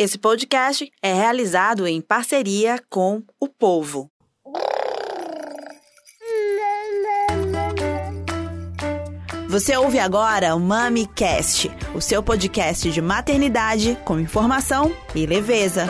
[0.00, 4.08] Esse podcast é realizado em parceria com o povo.
[9.48, 15.88] Você ouve agora o MamiCast, o seu podcast de maternidade com informação e leveza.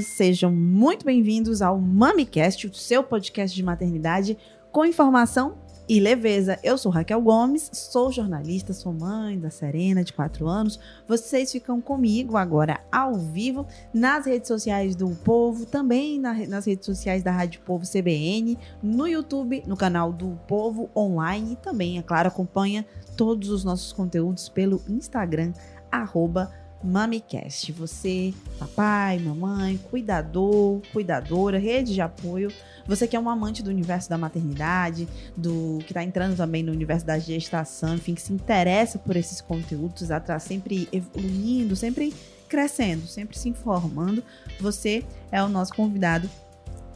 [0.00, 4.38] Sejam muito bem-vindos ao MamiCast, o seu podcast de maternidade
[4.70, 6.58] com informação e leveza.
[6.62, 10.78] Eu sou Raquel Gomes, sou jornalista, sou mãe da Serena, de 4 anos.
[11.06, 16.84] Vocês ficam comigo agora ao vivo nas redes sociais do Povo, também na, nas redes
[16.84, 22.02] sociais da Rádio Povo CBN, no YouTube, no canal do Povo Online e também, é
[22.02, 22.84] claro, acompanha
[23.16, 25.52] todos os nossos conteúdos pelo Instagram,
[26.82, 27.72] MamiCast.
[27.72, 32.52] Você, papai, mamãe, cuidador, cuidadora, rede de apoio,
[32.86, 36.72] você que é um amante do universo da maternidade, do que está entrando também no
[36.72, 42.14] universo da gestação, enfim, que se interessa por esses conteúdos, está sempre evoluindo, sempre
[42.48, 44.22] crescendo, sempre se informando,
[44.58, 46.30] você é o nosso convidado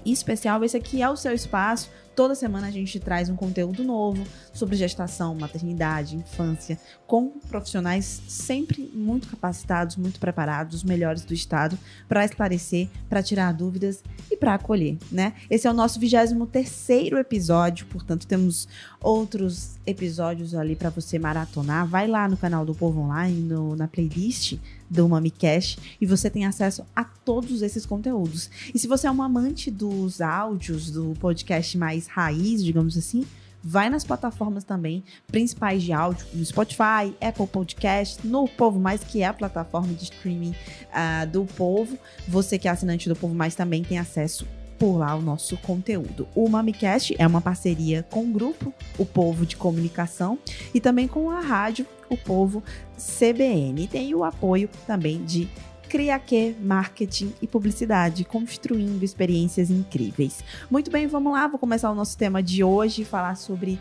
[0.04, 0.64] especial.
[0.64, 4.22] Esse aqui é o seu espaço Toda semana a gente traz um conteúdo novo
[4.52, 11.78] sobre gestação, maternidade, infância, com profissionais sempre muito capacitados, muito preparados, os melhores do estado,
[12.06, 15.32] para esclarecer, para tirar dúvidas e para acolher, né?
[15.48, 18.68] Esse é o nosso 23 episódio, portanto, temos
[19.00, 21.86] outros episódios ali para você maratonar.
[21.86, 24.58] Vai lá no canal do Povo Online, no, na playlist
[24.92, 28.50] do MamiCast e você tem acesso a todos esses conteúdos.
[28.74, 33.24] E se você é um amante dos áudios do podcast mais raiz, digamos assim,
[33.64, 39.22] vai nas plataformas também principais de áudio, no Spotify, Apple Podcast, no Povo Mais, que
[39.22, 40.50] é a plataforma de streaming
[40.90, 41.98] uh, do Povo.
[42.28, 44.46] Você que é assinante do Povo Mais também tem acesso
[44.82, 46.26] por lá o nosso conteúdo.
[46.34, 50.36] O MamiCast é uma parceria com o grupo O Povo de Comunicação
[50.74, 52.64] e também com a rádio O Povo
[52.96, 53.86] CBN.
[53.86, 55.48] Tem o apoio também de
[55.88, 60.42] Criaque Marketing e Publicidade, construindo experiências incríveis.
[60.68, 63.78] Muito bem, vamos lá, vou começar o nosso tema de hoje, falar sobre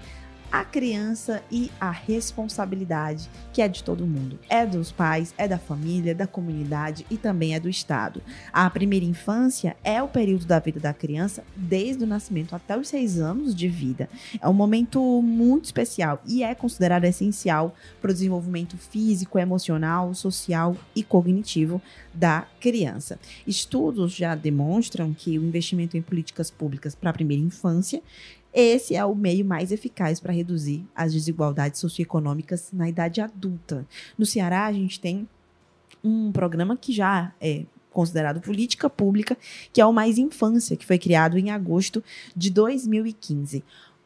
[0.51, 4.37] a criança e a responsabilidade que é de todo mundo.
[4.49, 8.21] É dos pais, é da família, da comunidade e também é do Estado.
[8.51, 12.89] A primeira infância é o período da vida da criança desde o nascimento até os
[12.89, 14.09] seis anos de vida.
[14.41, 20.75] É um momento muito especial e é considerado essencial para o desenvolvimento físico, emocional, social
[20.95, 21.81] e cognitivo
[22.13, 23.17] da criança.
[23.47, 28.01] Estudos já demonstram que o investimento em políticas públicas para a primeira infância
[28.53, 33.87] esse é o meio mais eficaz para reduzir as desigualdades socioeconômicas na idade adulta.
[34.17, 35.27] No Ceará, a gente tem
[36.03, 39.37] um programa que já é considerado política pública,
[39.71, 42.03] que é o Mais Infância, que foi criado em agosto
[42.35, 43.63] de 2015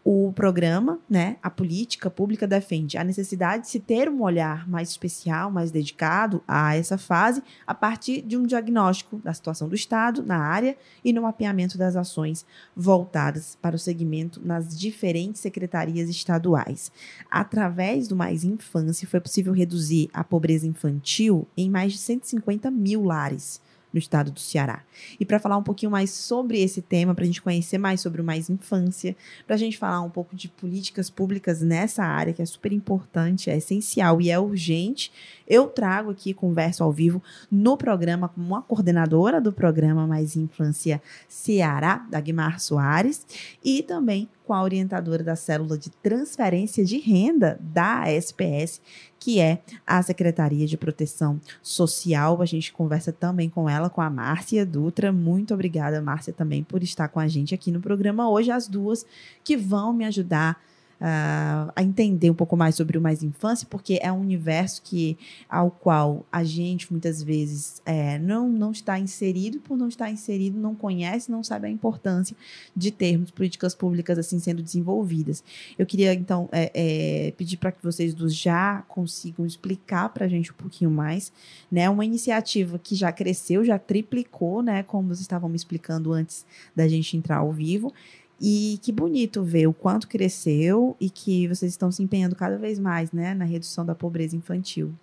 [0.07, 4.89] o programa, né, a política pública defende a necessidade de se ter um olhar mais
[4.89, 10.21] especial, mais dedicado a essa fase, a partir de um diagnóstico da situação do Estado
[10.21, 12.45] na área e no mapeamento das ações
[12.75, 16.91] voltadas para o segmento nas diferentes secretarias estaduais.
[17.31, 23.03] Através do Mais Infância, foi possível reduzir a pobreza infantil em mais de 150 mil
[23.03, 23.59] lares
[23.95, 24.83] no estado do Ceará.
[25.17, 28.21] E para falar um pouquinho mais sobre esse tema, para a gente conhecer mais sobre
[28.21, 29.15] o Mais Infância,
[29.47, 33.49] para a gente falar um pouco de políticas públicas nessa área, que é super importante,
[33.49, 35.13] é essencial e é urgente,
[35.47, 41.01] eu trago aqui, converso ao vivo no programa como uma coordenadora do programa Mais Infância
[41.29, 43.25] Ceará, Dagmar Soares,
[43.63, 48.81] e também com a orientadora da célula de transferência de renda da SPS,
[49.19, 52.41] que é a Secretaria de Proteção Social.
[52.41, 55.11] A gente conversa também com ela, com a Márcia Dutra.
[55.11, 59.05] Muito obrigada, Márcia, também por estar com a gente aqui no programa hoje, as duas
[59.43, 60.61] que vão me ajudar
[61.01, 65.17] uh, a entender um pouco mais sobre o Mais Infância, porque é um universo que,
[65.49, 70.59] ao qual a gente muitas vezes é, não, não está inserido, por não estar inserido,
[70.59, 72.35] não conhece, não sabe a importância
[72.75, 75.43] de termos políticas públicas assim sendo desenvolvidas.
[75.77, 80.29] Eu queria, então, é, é, pedir para que vocês dos já consigam explicar para a
[80.29, 81.31] gente um pouquinho mais,
[81.71, 81.89] né?
[81.89, 84.83] Uma iniciativa que já cresceu, já triplicou, né?
[84.83, 86.45] Como vocês estavam me explicando antes
[86.75, 87.93] da gente entrar ao vivo.
[88.39, 92.79] E que bonito ver o quanto cresceu e que vocês estão se empenhando cada vez
[92.79, 94.93] mais né, na redução da pobreza infantil.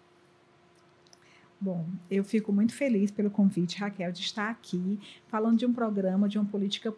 [1.61, 4.99] Bom, eu fico muito feliz pelo convite, Raquel, de estar aqui
[5.33, 6.93] falando de um programa, de uma política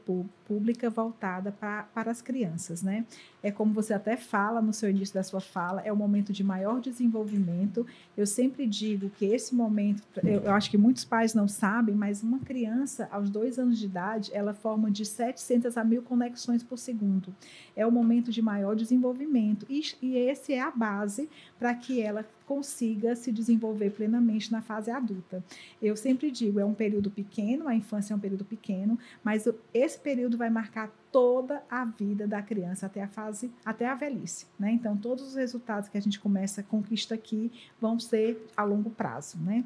[0.45, 3.07] pública voltada pra, para as crianças, né?
[3.41, 6.43] É como você até fala no seu início da sua fala, é o momento de
[6.43, 7.87] maior desenvolvimento.
[8.17, 12.25] Eu sempre digo que esse momento, eu, eu acho que muitos pais não sabem, mas
[12.25, 16.77] uma criança aos dois anos de idade, ela forma de 700 a mil conexões por
[16.77, 17.33] segundo.
[17.77, 22.27] É o momento de maior desenvolvimento e, e esse é a base para que ela
[22.47, 25.43] consiga se desenvolver plenamente na fase adulta.
[25.81, 29.99] Eu sempre digo, é um período pequeno, a infância é um período pequeno, mas esse
[29.99, 34.73] período vai marcar toda a vida da criança até a fase, até a velhice, né?
[34.73, 39.37] Então, todos os resultados que a gente começa conquista aqui vão ser a longo prazo,
[39.39, 39.63] né?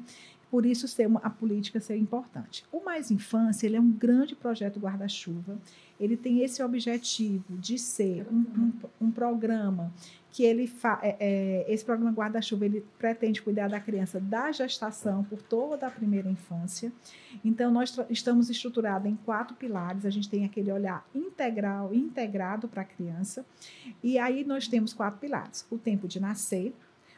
[0.51, 2.65] Por isso, ser uma, a política ser importante.
[2.71, 5.57] O Mais Infância ele é um grande projeto guarda-chuva.
[5.99, 9.93] Ele tem esse objetivo de ser um, um, um programa
[10.31, 15.23] que ele fa é, é, esse programa guarda-chuva ele pretende cuidar da criança da gestação
[15.23, 16.91] por toda a primeira infância.
[17.43, 20.05] Então nós estamos estruturados em quatro pilares.
[20.05, 23.45] A gente tem aquele olhar integral, integrado para a criança.
[24.03, 26.73] E aí nós temos quatro pilares: o tempo de nascer,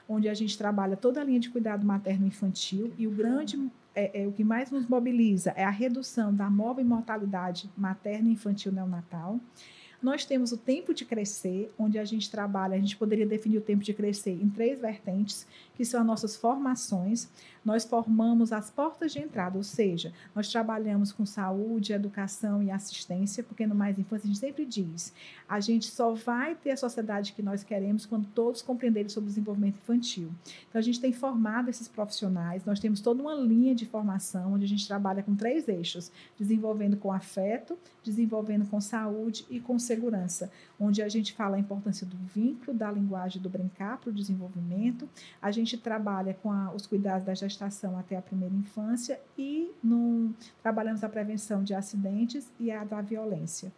[0.07, 3.57] onde a gente trabalha toda a linha de cuidado materno infantil e o grande
[3.93, 8.71] é, é, o que mais nos mobiliza é a redução da móvel mortalidade materno infantil
[8.71, 9.39] neonatal.
[10.01, 13.61] Nós temos o tempo de crescer, onde a gente trabalha, a gente poderia definir o
[13.61, 15.45] tempo de crescer em três vertentes,
[15.75, 17.29] que são as nossas formações.
[17.63, 23.43] Nós formamos as portas de entrada, ou seja, nós trabalhamos com saúde, educação e assistência,
[23.43, 25.13] porque no Mais Infância a gente sempre diz,
[25.47, 29.29] a gente só vai ter a sociedade que nós queremos quando todos compreenderem sobre o
[29.29, 30.31] desenvolvimento infantil.
[30.67, 34.65] Então a gente tem formado esses profissionais, nós temos toda uma linha de formação onde
[34.65, 40.49] a gente trabalha com três eixos, desenvolvendo com afeto, desenvolvendo com saúde e com segurança,
[40.79, 45.07] onde a gente fala a importância do vínculo, da linguagem do brincar para o desenvolvimento.
[45.41, 50.33] A gente trabalha com a, os cuidados da gestação até a primeira infância e no,
[50.63, 53.71] trabalhamos a prevenção de acidentes e a da violência.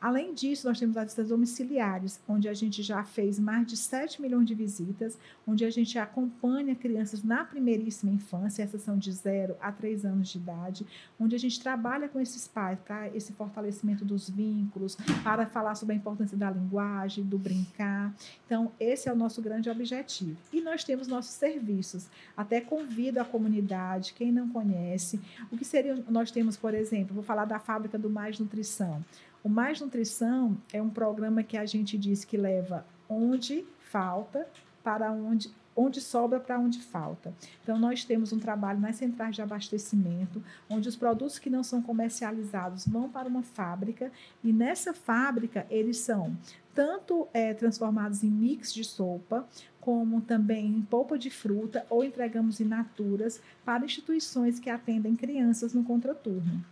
[0.00, 4.22] Além disso, nós temos as visitas domiciliares, onde a gente já fez mais de 7
[4.22, 9.56] milhões de visitas, onde a gente acompanha crianças na primeiríssima infância, essas são de 0
[9.60, 10.86] a 3 anos de idade,
[11.18, 15.96] onde a gente trabalha com esses pais para esse fortalecimento dos vínculos, para falar sobre
[15.96, 18.14] a importância da linguagem, do brincar.
[18.46, 20.36] Então, esse é o nosso grande objetivo.
[20.52, 22.06] E nós temos nossos serviços.
[22.36, 27.24] Até convido a comunidade, quem não conhece, o que seria, nós temos, por exemplo, vou
[27.24, 29.04] falar da fábrica do Mais Nutrição.
[29.48, 34.46] O Mais Nutrição é um programa que a gente diz que leva onde falta
[34.84, 37.32] para onde onde sobra para onde falta.
[37.62, 41.80] Então, nós temos um trabalho nas centrais de abastecimento, onde os produtos que não são
[41.80, 44.12] comercializados vão para uma fábrica,
[44.44, 46.36] e nessa fábrica eles são
[46.74, 49.48] tanto é, transformados em mix de sopa,
[49.80, 55.72] como também em polpa de fruta, ou entregamos in naturas para instituições que atendem crianças
[55.72, 56.62] no contraturno.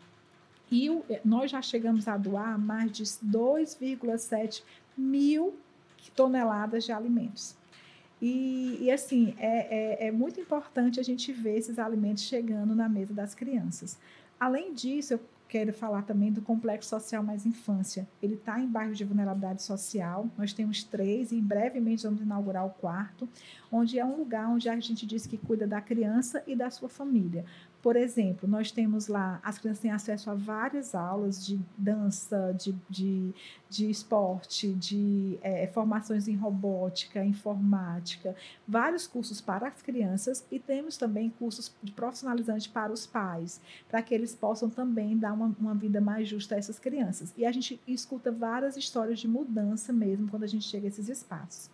[0.71, 4.63] E o, eh, nós já chegamos a doar mais de 2,7
[4.97, 5.55] mil
[6.15, 7.57] toneladas de alimentos.
[8.21, 12.89] E, e assim, é, é, é, muito importante a gente ver esses alimentos chegando na
[12.89, 13.99] mesa das crianças.
[14.41, 18.09] Além disso, eu quero falar também do Complexo Social Mais Infância.
[18.23, 20.29] Ele está em bairros de vulnerabilidade social.
[20.37, 23.29] Nós temos três e brevemente vamos inaugurar o quarto,
[23.71, 26.89] onde é um lugar onde a gente diz que cuida da criança e da sua
[26.89, 27.45] família.
[27.87, 32.75] Por exemplo, nós temos lá, as crianças têm acesso a várias aulas de dança, de,
[32.91, 33.33] de,
[33.71, 38.35] de esporte, de é, formações em robótica, informática,
[38.67, 44.03] vários cursos para as crianças e temos também cursos de profissionalizante para os pais, para
[44.03, 47.33] que eles possam também dar uma, uma vida mais justa a essas crianças.
[47.37, 51.09] E a gente escuta várias histórias de mudança mesmo quando a gente chega a esses
[51.09, 51.71] espaços.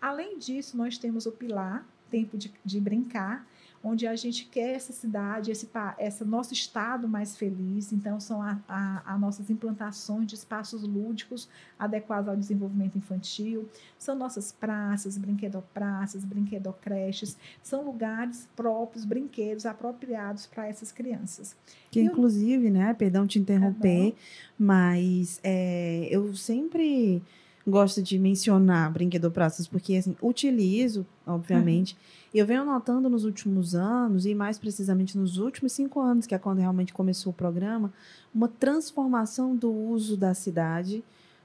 [0.00, 3.46] Além disso, nós temos o pilar, tempo de, de brincar,
[3.84, 7.92] onde a gente quer essa cidade, esse, esse nosso estado mais feliz.
[7.92, 13.68] Então, são as nossas implantações de espaços lúdicos adequados ao desenvolvimento infantil,
[13.98, 21.54] são nossas praças, brinquedopraças, brinquedocreches, são lugares próprios, brinquedos apropriados para essas crianças.
[21.90, 22.72] Que, e inclusive, eu...
[22.72, 24.12] né, perdão te interromper, é
[24.58, 27.22] mas é, eu sempre
[27.66, 31.94] gosto de mencionar brinquedopraças, porque, assim, utilizo, obviamente.
[31.94, 36.34] Uhum eu venho notando nos últimos anos, e mais precisamente nos últimos cinco anos, que
[36.34, 37.92] é quando realmente começou o programa,
[38.34, 41.04] uma transformação do uso da cidade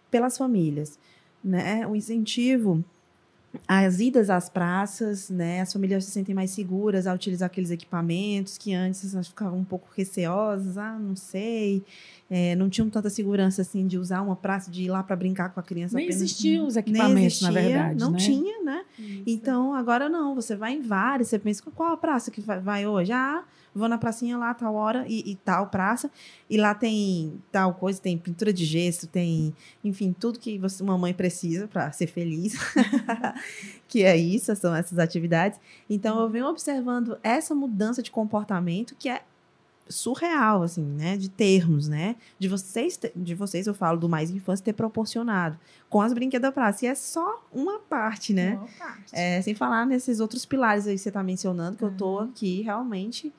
[0.10, 0.98] pelas famílias.
[1.44, 1.86] Né?
[1.86, 2.84] O incentivo
[3.68, 5.62] as idas às praças, né?
[5.62, 9.64] As famílias se sentem mais seguras ao utilizar aqueles equipamentos que antes elas ficavam um
[9.64, 11.84] pouco receosas, ah, não sei,
[12.30, 15.50] é, não tinham tanta segurança assim de usar uma praça, de ir lá para brincar
[15.50, 15.96] com a criança.
[15.98, 18.00] Nem existiam os equipamentos, existia, na verdade.
[18.00, 18.18] Não né?
[18.18, 18.86] tinha, né?
[18.98, 19.24] Isso.
[19.26, 23.12] Então, agora não, você vai em várias, você pensa, qual a praça que vai hoje?
[23.12, 26.10] Ah, vou na pracinha lá, tal hora, e, e, tal praça,
[26.50, 30.98] e lá tem tal coisa, tem pintura de gesso, tem, enfim, tudo que você, uma
[30.98, 32.56] mãe precisa para ser feliz,
[33.88, 35.60] que é isso, são essas atividades.
[35.90, 39.22] Então, eu venho observando essa mudança de comportamento que é
[39.90, 41.18] surreal, assim, né?
[41.18, 42.16] De termos, né?
[42.38, 45.58] De vocês, de vocês, eu falo do mais infância, ter proporcionado
[45.90, 46.86] com as brinquedas da praça.
[46.86, 48.56] E é só uma parte, né?
[48.56, 49.12] Uma parte.
[49.12, 51.90] É, sem falar nesses outros pilares aí que você está mencionando, que uhum.
[51.90, 53.34] eu tô aqui realmente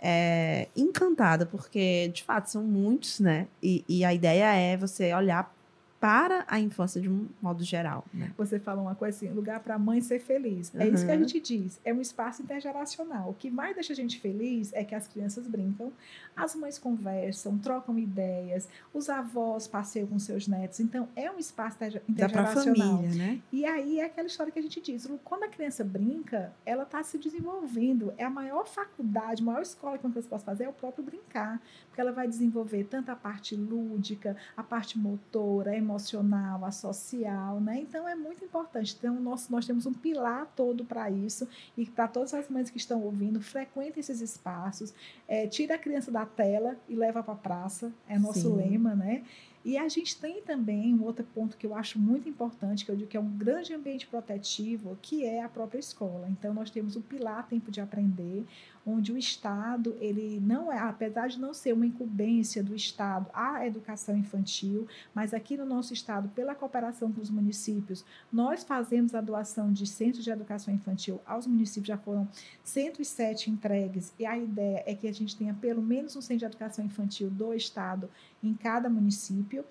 [0.00, 3.46] é, encantada, porque, de fato, são muitos, né?
[3.62, 5.54] E, e a ideia é você olhar
[6.00, 8.06] para a infância de um modo geral.
[8.12, 8.32] Né?
[8.38, 10.72] Você fala uma coisa assim, lugar para a mãe ser feliz.
[10.72, 10.80] Uhum.
[10.80, 11.78] É isso que a gente diz.
[11.84, 13.28] É um espaço intergeracional.
[13.28, 15.92] O que mais deixa a gente feliz é que as crianças brincam,
[16.34, 20.80] as mães conversam, trocam ideias, os avós passeiam com seus netos.
[20.80, 21.76] Então, é um espaço
[22.08, 22.96] intergeracional.
[22.96, 23.42] Família, né?
[23.52, 25.06] E aí é aquela história que a gente diz.
[25.22, 28.14] Quando a criança brinca, ela está se desenvolvendo.
[28.16, 31.04] É a maior faculdade, a maior escola que uma criança pode fazer é o próprio
[31.04, 31.60] brincar.
[31.88, 37.60] Porque ela vai desenvolver tanto a parte lúdica, a parte motora, a emocional, a social,
[37.60, 37.80] né?
[37.80, 38.96] Então é muito importante.
[38.96, 42.78] Então nós, nós temos um pilar todo para isso e para todas as mães que
[42.78, 44.94] estão ouvindo, frequentem esses espaços,
[45.26, 48.56] é, tira a criança da tela e leva para a praça, é nosso Sim.
[48.56, 49.22] lema, né?
[49.62, 52.96] E a gente tem também um outro ponto que eu acho muito importante, que eu
[52.96, 56.28] digo que é um grande ambiente protetivo, que é a própria escola.
[56.30, 58.46] Então, nós temos o pilar Tempo de Aprender,
[58.86, 63.66] onde o Estado, ele não é, apesar de não ser uma incumbência do Estado a
[63.66, 69.20] educação infantil, mas aqui no nosso Estado, pela cooperação com os municípios, nós fazemos a
[69.20, 72.28] doação de centros de educação infantil aos municípios, já foram
[72.64, 76.44] 107 entregues, e a ideia é que a gente tenha pelo menos um centro de
[76.46, 78.10] educação infantil do Estado
[78.42, 79.64] em cada município.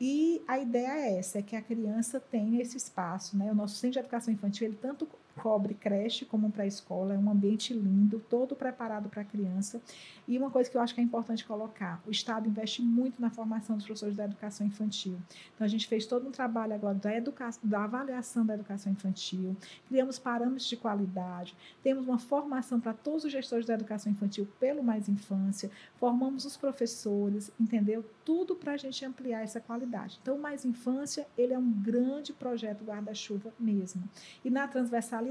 [0.00, 3.52] E a ideia é essa, é que a criança tenha esse espaço, né?
[3.52, 5.08] O nosso centro de educação infantil, ele tanto
[5.40, 9.80] cobre creche como pré-escola, é um ambiente lindo, todo preparado para a criança.
[10.26, 13.30] E uma coisa que eu acho que é importante colocar, o Estado investe muito na
[13.30, 15.18] formação dos professores da educação infantil.
[15.54, 19.56] Então a gente fez todo um trabalho agora da educação, da avaliação da educação infantil,
[19.88, 24.82] criamos parâmetros de qualidade, temos uma formação para todos os gestores da educação infantil pelo
[24.82, 28.04] Mais Infância, formamos os professores, entendeu?
[28.24, 30.18] Tudo para a gente ampliar essa qualidade.
[30.22, 34.02] Então o Mais Infância, ele é um grande projeto guarda-chuva mesmo.
[34.44, 35.21] E na transversal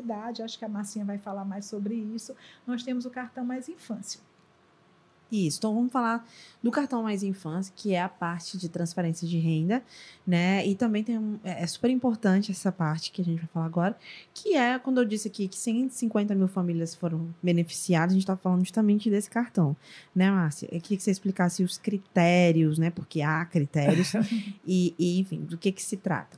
[0.44, 4.20] acho que a Marcinha vai falar mais sobre isso, nós temos o cartão Mais Infância.
[5.32, 6.28] Isso, então vamos falar
[6.62, 9.82] do cartão Mais Infância, que é a parte de transferência de renda,
[10.28, 10.68] né?
[10.68, 13.66] E também tem um, é, é super importante essa parte que a gente vai falar
[13.66, 13.98] agora,
[14.34, 18.36] que é quando eu disse aqui que 150 mil famílias foram beneficiadas, a gente está
[18.36, 19.74] falando justamente desse cartão,
[20.14, 20.68] né, Márcia?
[20.70, 22.90] Eu queria que você explicasse os critérios, né?
[22.90, 24.12] Porque há critérios,
[24.68, 26.38] e, e, enfim, do que, que se trata.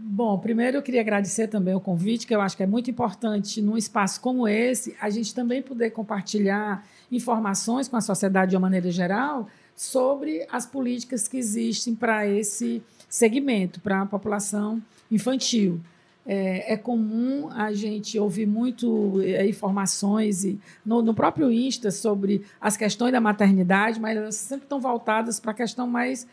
[0.00, 3.60] Bom, primeiro eu queria agradecer também o convite, que eu acho que é muito importante
[3.60, 8.62] num espaço como esse, a gente também poder compartilhar informações com a sociedade de uma
[8.62, 15.80] maneira geral sobre as políticas que existem para esse segmento, para a população infantil.
[16.24, 22.44] É, é, comum a gente ouvir muito é, informações e, no, no, próprio Insta sobre
[22.60, 26.26] as questões da maternidade, mas elas sempre estão voltadas para a questão mais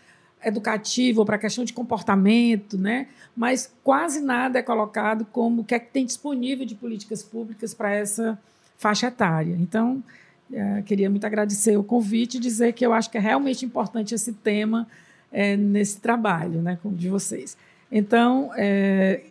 [0.46, 3.08] educativo, para a questão de comportamento, né?
[3.36, 7.74] mas quase nada é colocado como o que é que tem disponível de políticas públicas
[7.74, 8.40] para essa
[8.78, 9.56] faixa etária.
[9.60, 10.04] Então,
[10.54, 14.14] é, queria muito agradecer o convite e dizer que eu acho que é realmente importante
[14.14, 14.88] esse tema
[15.32, 17.58] é, nesse trabalho né, de vocês.
[17.92, 19.22] Então, é,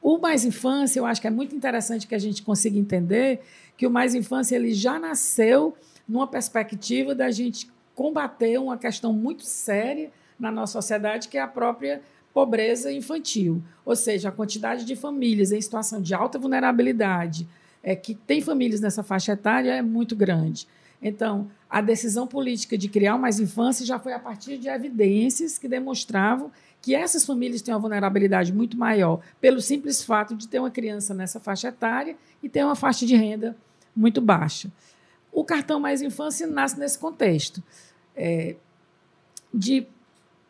[0.00, 3.40] o Mais Infância, eu acho que é muito interessante que a gente consiga entender
[3.76, 5.76] que o Mais Infância ele já nasceu
[6.08, 11.48] numa perspectiva da gente combater uma questão muito séria na nossa sociedade, que é a
[11.48, 12.00] própria
[12.32, 17.48] pobreza infantil, ou seja, a quantidade de famílias em situação de alta vulnerabilidade,
[17.82, 20.68] é, que tem famílias nessa faixa etária, é muito grande.
[21.02, 25.66] Então, a decisão política de criar mais infância já foi a partir de evidências que
[25.66, 30.70] demonstravam que essas famílias têm uma vulnerabilidade muito maior, pelo simples fato de ter uma
[30.70, 33.56] criança nessa faixa etária e ter uma faixa de renda
[33.96, 34.70] muito baixa.
[35.32, 37.62] O cartão Mais Infância nasce nesse contexto
[38.18, 38.56] é,
[39.54, 39.86] de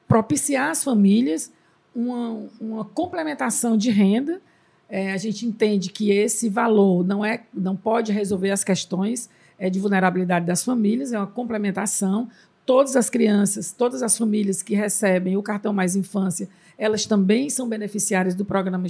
[0.09, 1.53] propiciar às famílias
[1.95, 4.41] uma, uma complementação de renda.
[4.89, 9.69] É, a gente entende que esse valor não, é, não pode resolver as questões é,
[9.69, 12.29] de vulnerabilidade das famílias, é uma complementação.
[12.65, 17.69] Todas as crianças, todas as famílias que recebem o cartão Mais Infância, elas também são
[17.69, 18.87] beneficiárias do Programa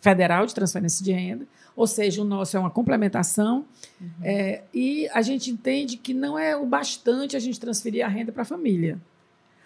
[0.00, 3.64] Federal de Transferência de Renda ou seja, o nosso é uma complementação.
[4.00, 4.08] Uhum.
[4.22, 8.30] É, e a gente entende que não é o bastante a gente transferir a renda
[8.30, 8.98] para a família.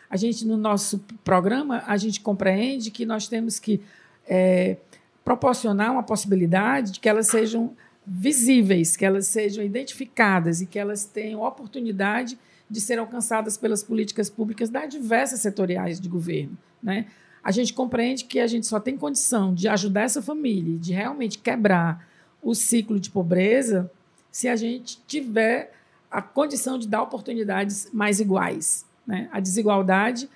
[0.09, 3.83] A gente, no nosso programa, a gente compreende que nós temos que
[4.29, 4.77] é,
[5.25, 11.05] proporcionar uma possibilidade de que elas sejam visíveis, que elas sejam identificadas e que elas
[11.05, 12.39] tenham oportunidade
[12.71, 16.57] de ser alcançadas pelas políticas públicas das diversas setoriais de governo.
[16.81, 17.07] Né?
[17.47, 21.39] A gente compreende que a gente só tem condição de ajudar essa família, de realmente
[21.39, 22.05] quebrar
[22.43, 23.89] o ciclo de pobreza,
[24.33, 25.73] se a gente tiver
[26.11, 28.85] a condição de dar oportunidades mais iguais.
[29.07, 29.29] Né?
[29.31, 30.29] A desigualdade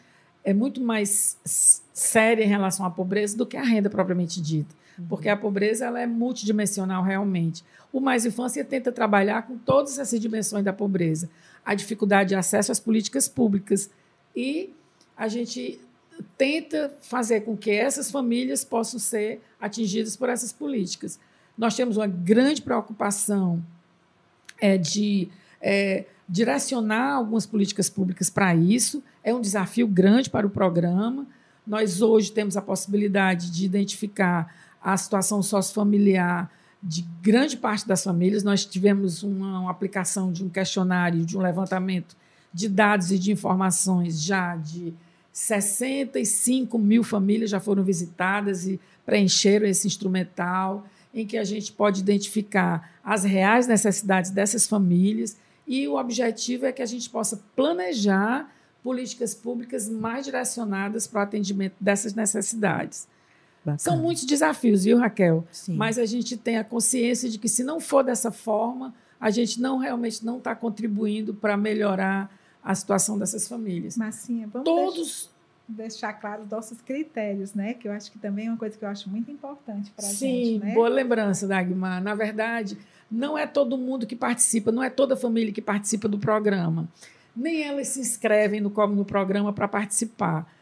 [0.44, 1.36] é muito mais
[1.92, 5.98] séria em relação à pobreza do que a renda propriamente dita porque a pobreza ela
[5.98, 7.64] é multidimensional realmente.
[7.90, 11.30] O Mais Infância tenta trabalhar com todas essas dimensões da pobreza.
[11.64, 13.90] A dificuldade de acesso às políticas públicas
[14.34, 14.70] e
[15.16, 15.80] a gente
[16.36, 21.18] tenta fazer com que essas famílias possam ser atingidas por essas políticas.
[21.56, 23.62] Nós temos uma grande preocupação
[24.60, 25.28] é, de
[25.60, 29.02] é, direcionar algumas políticas públicas para isso.
[29.22, 31.26] É um desafio grande para o programa.
[31.66, 36.50] Nós hoje temos a possibilidade de identificar a situação sociofamiliar
[36.82, 38.42] de grande parte das famílias.
[38.42, 42.16] Nós tivemos uma, uma, aplicação de um questionário, de um levantamento
[42.52, 44.94] de dados e de informações já de
[45.32, 52.00] 65 mil famílias já foram visitadas e preencheram esse instrumental, em que a gente pode
[52.00, 58.52] identificar as reais necessidades dessas famílias e o objetivo é que a gente possa planejar
[58.82, 63.06] políticas públicas mais direcionadas para o atendimento dessas necessidades.
[63.60, 63.78] Bacana.
[63.78, 65.46] São muitos desafios, viu, Raquel?
[65.52, 65.76] Sim.
[65.76, 69.60] Mas a gente tem a consciência de que se não for dessa forma, a gente
[69.60, 73.96] não realmente não está contribuindo para melhorar a situação dessas famílias.
[73.96, 75.30] Mas sim, vamos Todos
[75.70, 77.74] deixar, claro os nossos critérios, né?
[77.74, 80.08] Que eu acho que também é uma coisa que eu acho muito importante para a
[80.08, 80.18] gente.
[80.18, 80.74] Sim, né?
[80.74, 82.02] boa lembrança, Dagmar.
[82.02, 82.76] Na verdade,
[83.10, 86.88] não é todo mundo que participa, não é toda a família que participa do programa.
[87.34, 90.52] Nem elas se inscrevem no, no programa para participar.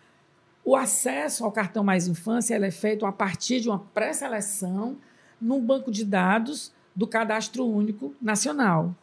[0.65, 4.97] O acesso ao cartão Mais Infância é feito a partir de uma pré-seleção
[5.41, 8.95] num banco de dados do Cadastro Único Nacional.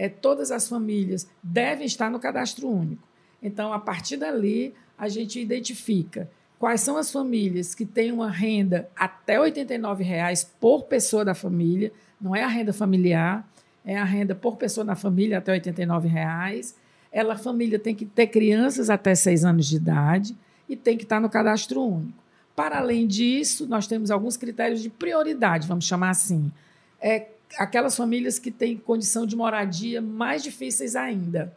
[0.00, 3.02] É, todas as famílias devem estar no Cadastro Único.
[3.42, 8.88] Então, a partir dali, a gente identifica quais são as famílias que têm uma renda
[8.94, 13.44] até R$ 89,00 por pessoa da família, não é a renda familiar,
[13.84, 16.74] é a renda por pessoa na família até R$ 89,00.
[17.10, 20.36] Ela, a família tem que ter crianças até 6 anos de idade
[20.68, 22.22] e tem que estar no cadastro único.
[22.54, 26.52] Para além disso, nós temos alguns critérios de prioridade, vamos chamar assim.
[27.00, 27.26] É
[27.56, 31.56] aquelas famílias que têm condição de moradia mais difíceis ainda.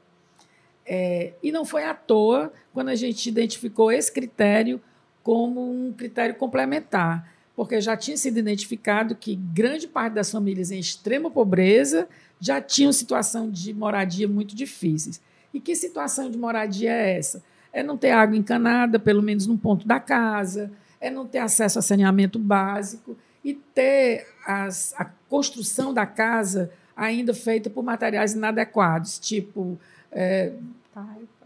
[0.86, 4.82] É, e não foi à toa quando a gente identificou esse critério
[5.24, 10.80] como um critério complementar, porque já tinha sido identificado que grande parte das famílias em
[10.80, 12.08] extrema pobreza
[12.40, 15.22] já tinham situação de moradia muito difíceis.
[15.54, 17.44] E que situação de moradia é essa?
[17.74, 21.80] é não ter água encanada, pelo menos num ponto da casa, é não ter acesso
[21.80, 29.20] a saneamento básico e ter as, a construção da casa ainda feita por materiais inadequados,
[29.20, 29.80] tipo
[30.12, 30.54] é,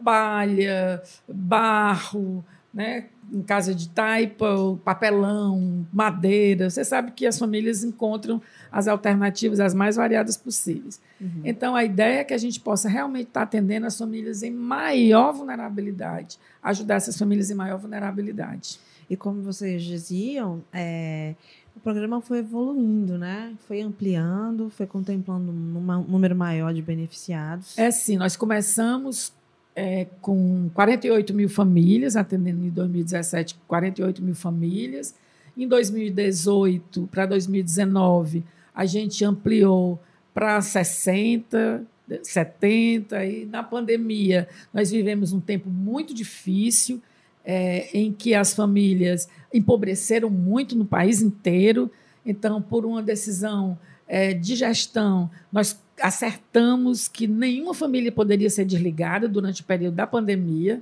[0.03, 3.05] palha, barro, né?
[3.31, 6.69] em casa de taipa, papelão, madeira.
[6.69, 11.01] Você sabe que as famílias encontram as alternativas as mais variadas possíveis.
[11.19, 11.41] Uhum.
[11.43, 15.33] Então, a ideia é que a gente possa realmente estar atendendo as famílias em maior
[15.33, 18.79] vulnerabilidade, ajudar essas famílias em maior vulnerabilidade.
[19.09, 21.35] E como vocês diziam, é,
[21.75, 23.53] o programa foi evoluindo, né?
[23.67, 27.77] Foi ampliando, foi contemplando um número maior de beneficiados.
[27.77, 29.33] É sim, nós começamos
[29.75, 35.13] é, com 48 mil famílias, atendendo em 2017 48 mil famílias.
[35.57, 40.01] Em 2018 para 2019, a gente ampliou
[40.33, 41.85] para 60,
[42.21, 47.01] 70, e na pandemia nós vivemos um tempo muito difícil,
[47.45, 51.91] é, em que as famílias empobreceram muito no país inteiro.
[52.25, 53.77] Então, por uma decisão
[54.07, 60.07] é, de gestão, nós acertamos que nenhuma família poderia ser desligada durante o período da
[60.07, 60.81] pandemia,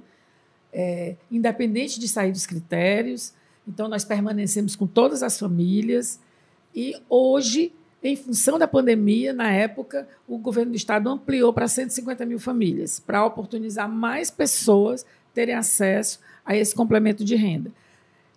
[0.71, 3.34] é, independente de sair dos critérios.
[3.67, 6.19] Então, nós permanecemos com todas as famílias.
[6.73, 12.26] E hoje, em função da pandemia, na época, o governo do estado ampliou para 150
[12.26, 17.72] mil famílias, para oportunizar mais pessoas terem acesso a esse complemento de renda.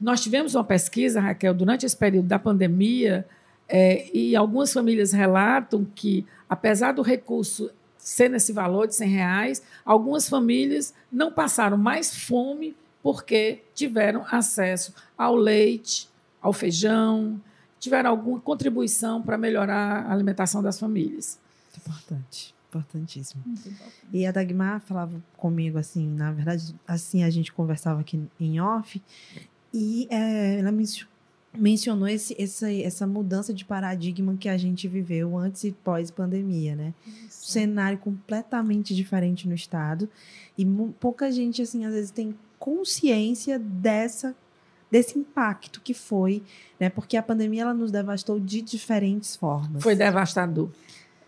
[0.01, 3.27] Nós tivemos uma pesquisa, Raquel, durante esse período da pandemia,
[3.69, 9.63] é, e algumas famílias relatam que, apesar do recurso ser nesse valor de 100 reais,
[9.85, 16.09] algumas famílias não passaram mais fome porque tiveram acesso ao leite,
[16.41, 17.41] ao feijão,
[17.81, 21.39] tiveram alguma contribuição para melhorar a alimentação das famílias.
[21.77, 23.43] Importante, importantíssimo.
[24.13, 29.03] E a Dagmar falava comigo assim, na verdade, assim a gente conversava aqui em off,
[29.73, 30.85] e é, ela me
[31.59, 36.95] mencionou esse, essa, essa mudança de paradigma que a gente viveu antes e pós-pandemia, né?
[37.07, 37.51] Isso.
[37.51, 40.09] cenário completamente diferente no estado
[40.57, 40.65] e
[41.01, 44.35] pouca gente assim às vezes tem consciência dessa
[44.91, 46.43] desse impacto que foi,
[46.79, 46.89] né?
[46.89, 49.83] Porque a pandemia ela nos devastou de diferentes formas.
[49.83, 50.71] Foi devastador.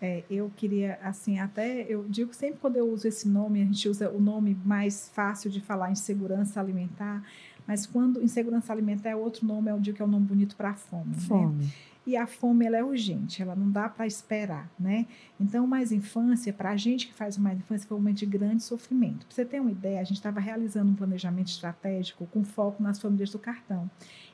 [0.01, 3.89] É, eu queria, assim, até eu digo sempre quando eu uso esse nome, a gente
[3.89, 7.21] usa o nome mais fácil de falar em segurança alimentar,
[7.67, 10.73] mas quando insegurança alimentar é outro nome, eu digo que é um nome bonito para
[10.73, 11.11] fome.
[11.11, 11.21] né?
[11.27, 11.69] fome.
[12.07, 15.05] E a fome ela é urgente, ela não dá para esperar, né?
[15.39, 18.63] Então, mais infância, para a gente que faz mais infância, foi um momento de grande
[18.63, 19.27] sofrimento.
[19.27, 22.99] Para você ter uma ideia, a gente estava realizando um planejamento estratégico com foco nas
[22.99, 23.87] famílias do cartão.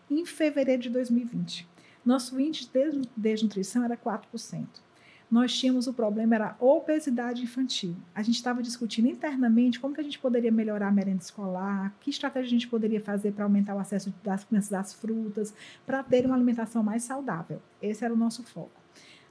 [0.09, 1.67] Em fevereiro de 2020,
[2.05, 4.84] nosso índice de desnutrição era 4%.
[5.29, 7.95] Nós tínhamos o problema, era obesidade infantil.
[8.13, 12.09] A gente estava discutindo internamente como que a gente poderia melhorar a merenda escolar, que
[12.09, 15.53] estratégia a gente poderia fazer para aumentar o acesso das crianças às frutas,
[15.85, 17.61] para ter uma alimentação mais saudável.
[17.81, 18.79] Esse era o nosso foco.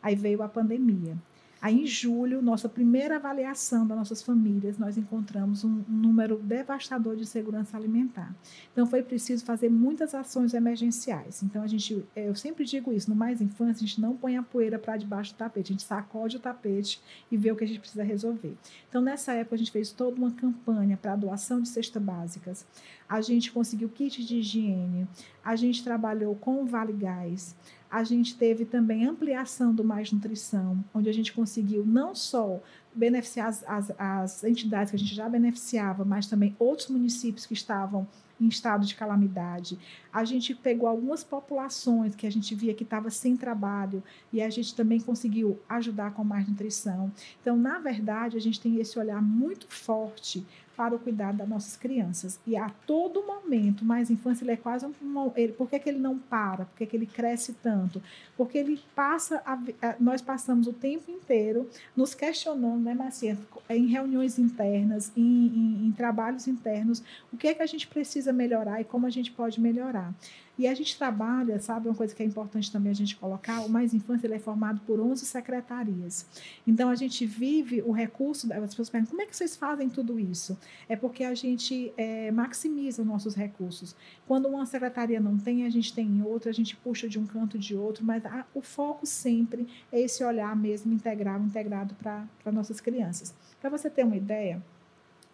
[0.03, 1.17] Aí veio a pandemia.
[1.65, 7.17] Aí, em julho, nossa primeira avaliação das nossas famílias, nós encontramos um, um número devastador
[7.17, 8.37] de segurança alimentar.
[8.71, 11.43] Então, foi preciso fazer muitas ações emergenciais.
[11.43, 14.43] Então, a gente, eu sempre digo isso, no mais infância, a gente não põe a
[14.43, 17.01] poeira para debaixo do tapete, a gente sacode o tapete
[17.33, 18.59] e vê o que a gente precisa resolver.
[18.91, 22.67] Então, nessa época, a gente fez toda uma campanha para doação de cestas básicas,
[23.09, 25.09] a gente conseguiu kit de higiene,
[25.43, 27.57] a gente trabalhou com o Vale Gás,
[27.95, 32.61] a gente teve também ampliação do Mais Nutrição, onde a gente conseguiu não só
[32.93, 37.53] beneficiar as, as, as, entidades que a gente já beneficiava, mas também outros municípios que
[37.53, 38.05] estavam
[38.41, 39.79] em estado de calamidade.
[40.13, 44.03] A gente pegou algumas populações que a gente via que estava sem trabalho
[44.33, 47.13] e a gente também conseguiu ajudar com mais nutrição.
[47.41, 50.45] Então, na verdade, a gente tem esse olhar muito forte
[50.77, 52.39] para o cuidado das nossas crianças.
[52.47, 54.93] E a todo momento, mais infância, ele é quase um.
[55.37, 56.65] Ele, por que, que ele não para?
[56.65, 58.03] Por que, que ele cresce tanto?
[58.37, 59.43] Porque ele passa.
[59.45, 65.23] A, a, nós passamos o tempo inteiro nos questionando, né, Marcia, em reuniões internas, em,
[65.23, 69.11] em, em trabalhos internos, o que é que a gente precisa melhorar e como a
[69.11, 70.13] gente pode melhorar.
[70.57, 73.69] E a gente trabalha, sabe, uma coisa que é importante também a gente colocar, o
[73.69, 76.27] Mais Infância ele é formado por 11 secretarias.
[76.67, 80.19] Então, a gente vive o recurso, as pessoas perguntam, como é que vocês fazem tudo
[80.19, 80.57] isso?
[80.89, 83.97] É porque a gente é, maximiza os nossos recursos.
[84.27, 87.27] Quando uma secretaria não tem, a gente tem em outra, a gente puxa de um
[87.27, 92.53] canto de outro, mas a, o foco sempre é esse olhar mesmo integral, integrado para
[92.53, 93.35] nossas crianças.
[93.61, 94.63] Para você ter uma ideia,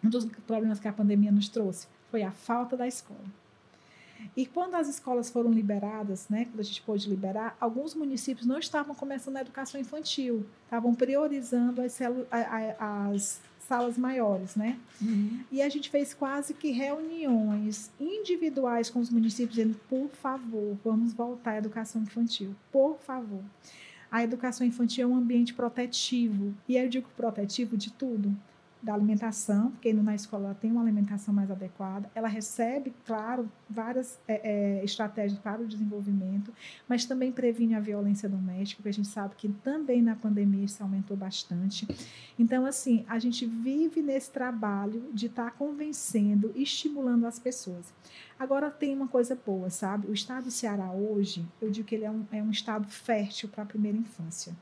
[0.03, 3.40] um dos problemas que a pandemia nos trouxe foi a falta da escola.
[4.35, 8.59] E quando as escolas foram liberadas, né, quando a gente pôde liberar, alguns municípios não
[8.59, 11.99] estavam começando a educação infantil, estavam priorizando as,
[12.79, 14.77] as salas maiores, né?
[15.01, 15.39] Uhum.
[15.51, 21.13] E a gente fez quase que reuniões individuais com os municípios, dizendo, por favor, vamos
[21.13, 23.41] voltar à educação infantil, por favor.
[24.11, 28.35] A educação infantil é um ambiente protetivo, e eu digo protetivo de tudo,
[28.81, 33.49] da alimentação, porque indo na escola ela tem uma alimentação mais adequada, ela recebe, claro,
[33.69, 36.51] várias é, é, estratégias para o desenvolvimento,
[36.87, 40.81] mas também previne a violência doméstica, porque a gente sabe que também na pandemia isso
[40.81, 41.87] aumentou bastante.
[42.39, 47.93] Então, assim, a gente vive nesse trabalho de estar tá convencendo, estimulando as pessoas.
[48.39, 50.07] Agora tem uma coisa boa, sabe?
[50.07, 53.47] O estado do Ceará hoje, eu digo que ele é um, é um estado fértil
[53.49, 54.55] para a primeira infância.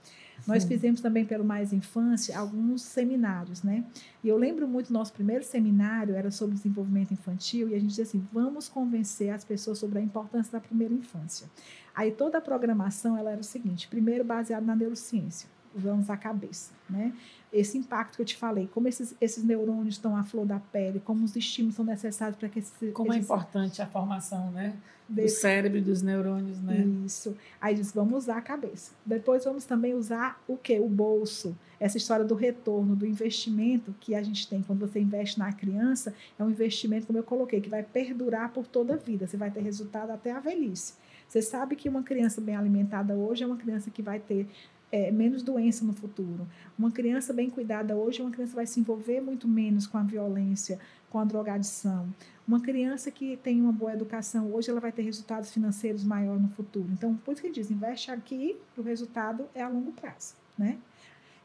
[0.47, 3.83] Nós fizemos também pelo Mais Infância alguns seminários, né?
[4.23, 7.89] E eu lembro muito do nosso primeiro seminário era sobre desenvolvimento infantil e a gente
[7.89, 11.47] dizia assim, vamos convencer as pessoas sobre a importância da primeira infância.
[11.95, 16.71] Aí toda a programação ela era o seguinte, primeiro baseado na neurociência, vamos à cabeça,
[16.89, 17.13] né?
[17.51, 20.99] Esse impacto que eu te falei, como esses, esses neurônios estão à flor da pele,
[20.99, 24.77] como os estímulos são necessários para que esse, como esses, é importante a formação, né?
[25.09, 26.85] do cérebro e dos neurônios, né?
[27.05, 27.35] Isso.
[27.59, 28.91] Aí diz, vamos usar a cabeça.
[29.03, 30.79] Depois vamos também usar o quê?
[30.79, 31.57] O bolso.
[31.79, 36.13] Essa história do retorno, do investimento que a gente tem quando você investe na criança,
[36.37, 39.25] é um investimento, como eu coloquei, que vai perdurar por toda a vida.
[39.25, 40.93] Você vai ter resultado até a velhice.
[41.27, 44.47] Você sabe que uma criança bem alimentada hoje é uma criança que vai ter
[44.91, 46.47] é, menos doença no futuro.
[46.77, 50.79] Uma criança bem cuidada hoje uma criança vai se envolver muito menos com a violência,
[51.09, 52.07] com a drogadição.
[52.47, 56.49] Uma criança que tem uma boa educação hoje, ela vai ter resultados financeiros maiores no
[56.49, 56.87] futuro.
[56.91, 60.77] Então, por isso que diz, investe aqui, o resultado é a longo prazo, né?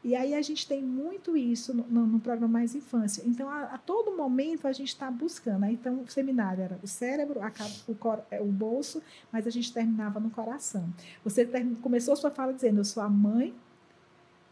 [0.05, 3.23] E aí a gente tem muito isso no, no, no programa Mais Infância.
[3.25, 5.63] Então, a, a todo momento a gente está buscando.
[5.63, 7.51] Aí, então, o seminário era o cérebro, a,
[7.87, 10.87] o, cor, o bolso, mas a gente terminava no coração.
[11.23, 13.51] Você term, começou a sua fala dizendo, eu sou a mãe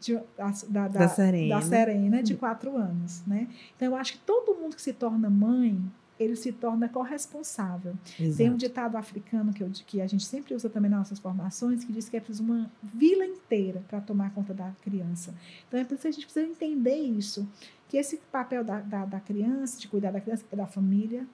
[0.00, 1.54] de, da, da, da, da, Serena.
[1.54, 3.22] da Serena, de quatro anos.
[3.24, 3.46] Né?
[3.76, 5.80] Então, eu acho que todo mundo que se torna mãe,
[6.18, 7.94] ele se torna corresponsável.
[8.18, 8.36] Exato.
[8.36, 11.84] Tem um ditado africano que, eu, que, a gente sempre usa também nas nossas formações,
[11.84, 15.34] que diz que é preciso uma vila inteira para tomar conta da criança.
[15.66, 17.48] Então é preciso a gente precisa entender isso,
[17.88, 21.26] que esse papel da, da, da criança, de cuidar da criança, é da família,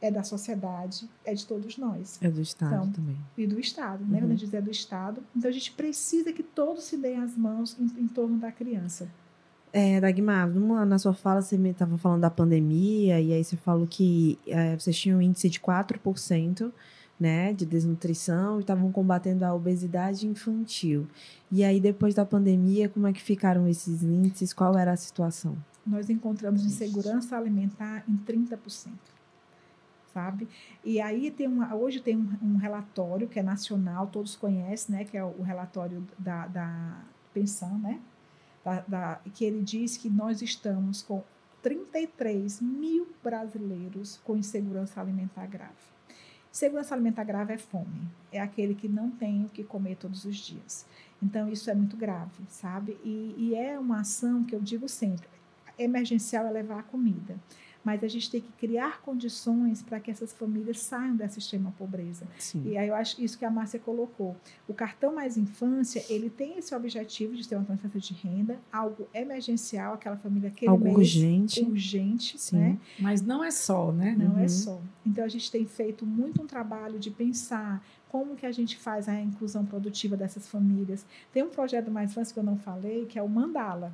[0.00, 2.18] é da sociedade, é de todos nós.
[2.20, 3.16] É do Estado Então, também.
[3.38, 4.18] E do Estado, né?
[4.18, 4.24] Uhum.
[4.24, 5.22] Quando a gente diz é do Estado.
[5.34, 9.08] Então a gente precisa que todos se deem as mãos em, em torno da criança.
[9.76, 13.88] É, Dagmar, numa, na sua fala você estava falando da pandemia e aí você falou
[13.88, 16.70] que é, vocês tinham um índice de 4%,
[17.18, 21.08] né, de desnutrição e estavam combatendo a obesidade infantil.
[21.50, 24.52] E aí depois da pandemia, como é que ficaram esses índices?
[24.52, 25.56] Qual era a situação?
[25.84, 28.92] Nós encontramos insegurança alimentar em 30%.
[30.12, 30.46] Sabe?
[30.84, 35.04] E aí tem uma, hoje tem um, um relatório que é nacional, todos conhecem, né?
[35.04, 37.00] Que é o, relatório da, da
[37.32, 37.98] pensão, né?
[38.64, 41.22] Da, da, que ele diz que nós estamos com
[41.62, 45.72] 33 mil brasileiros com insegurança alimentar grave.
[46.50, 50.36] Segurança alimentar grave é fome, é aquele que não tem o que comer todos os
[50.36, 50.86] dias.
[51.20, 52.96] Então, isso é muito grave, sabe?
[53.02, 55.26] E, e é uma ação que eu digo sempre:
[55.78, 57.36] emergencial é levar a comida.
[57.84, 62.26] Mas a gente tem que criar condições para que essas famílias saiam dessa extrema pobreza.
[62.38, 62.62] Sim.
[62.66, 64.34] E aí eu acho isso que a Márcia colocou.
[64.66, 69.06] O cartão mais infância, ele tem esse objetivo de ter uma transferência de renda, algo
[69.12, 71.60] emergencial, aquela família aquele Algo mês, urgente.
[71.62, 72.56] urgente, Sim.
[72.56, 72.78] né?
[72.98, 74.14] Mas não é só, né?
[74.18, 74.48] Não é Uhum.
[74.48, 74.80] só.
[75.04, 79.08] Então a gente tem feito muito um trabalho de pensar como que a gente faz
[79.08, 81.04] a inclusão produtiva dessas famílias.
[81.32, 83.92] Tem um projeto mais infância que eu não falei, que é o Mandala.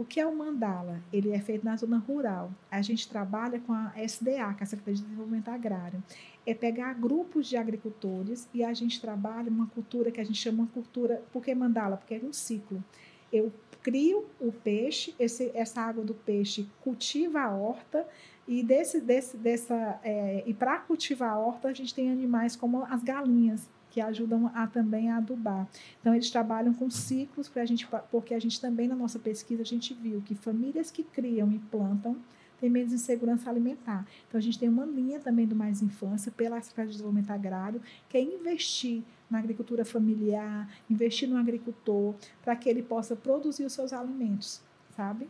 [0.00, 1.02] O que é o Mandala?
[1.12, 2.50] Ele é feito na zona rural.
[2.70, 6.02] A gente trabalha com a SDA, que é a Secretaria de Desenvolvimento Agrário.
[6.46, 10.64] É pegar grupos de agricultores e a gente trabalha uma cultura que a gente chama
[10.64, 11.22] de cultura.
[11.30, 11.98] Por que Mandala?
[11.98, 12.82] Porque é um ciclo.
[13.30, 18.08] Eu crio o peixe, esse, essa água do peixe cultiva a horta,
[18.48, 22.84] e desse, desse, dessa, é, e para cultivar a horta, a gente tem animais como
[22.84, 25.68] as galinhas, que ajudam a também a adubar.
[26.00, 29.62] Então eles trabalham com ciclos para a gente, porque a gente também na nossa pesquisa
[29.62, 32.16] a gente viu que famílias que criam e plantam
[32.60, 34.06] têm menos insegurança alimentar.
[34.28, 37.80] Então a gente tem uma linha também do Mais Infância pela Secretaria de Desenvolvimento Agrário,
[38.08, 43.72] que é investir na agricultura familiar, investir no agricultor para que ele possa produzir os
[43.72, 44.60] seus alimentos,
[44.94, 45.28] sabe?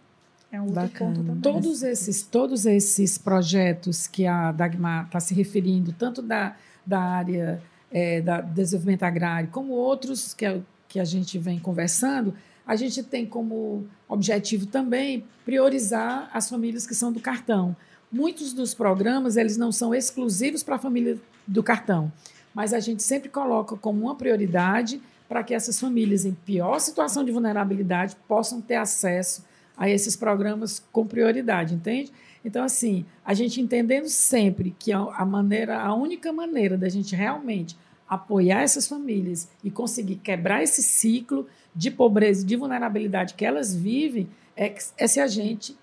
[0.51, 1.15] É um outro Bacana.
[1.15, 1.41] ponto também.
[1.41, 7.63] Todos esses, todos esses projetos que a Dagmar está se referindo, tanto da, da área
[7.91, 12.35] é, da desenvolvimento agrário, como outros que, a- que a gente vem conversando,
[12.67, 17.75] a gente tem como objetivo também priorizar as famílias que são do cartão.
[18.13, 22.13] Muitos dos programas, eles não são exclusivos para a família do cartão,
[22.55, 27.25] mas a gente sempre coloca como uma prioridade para que essas famílias em pior situação
[27.25, 29.45] de vulnerabilidade possam ter acesso
[29.77, 32.13] a esses programas com prioridade, entende?
[32.45, 37.77] Então, assim, a gente entendendo sempre que a, maneira, a única maneira da gente realmente
[38.09, 43.75] apoiar essas famílias e conseguir quebrar esse ciclo de pobreza e de vulnerabilidade que elas
[43.75, 45.79] vivem é, é se a gente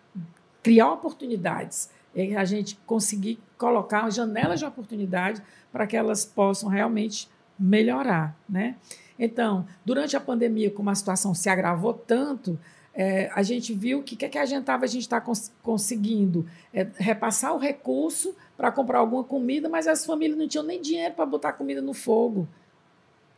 [0.62, 5.41] criar oportunidades, é a gente conseguir colocar janelas de oportunidade
[5.72, 8.76] para que elas possam realmente melhorar, né?
[9.17, 12.60] Então, durante a pandemia, como a situação se agravou tanto,
[12.99, 16.47] é, a gente viu que o que, é que adiantava a gente estar cons conseguindo
[16.73, 21.13] é, repassar o recurso para comprar alguma comida, mas as famílias não tinham nem dinheiro
[21.13, 22.47] para botar comida no fogo.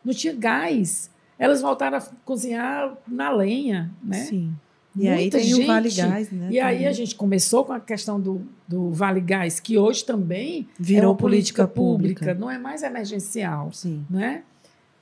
[0.04, 1.12] Não tinha gás.
[1.38, 4.18] Elas voltaram a cozinhar na lenha, né?
[4.20, 4.54] Sim.
[4.96, 6.48] E aí Muita tem o gente- Vale Gás, né?
[6.52, 6.88] E aí também.
[6.88, 11.12] a gente começou com a questão do, do Vale Gás, que hoje também virou é
[11.12, 12.34] uma política pública.
[12.34, 14.06] não é mais emergencial Sim.
[14.10, 14.44] né?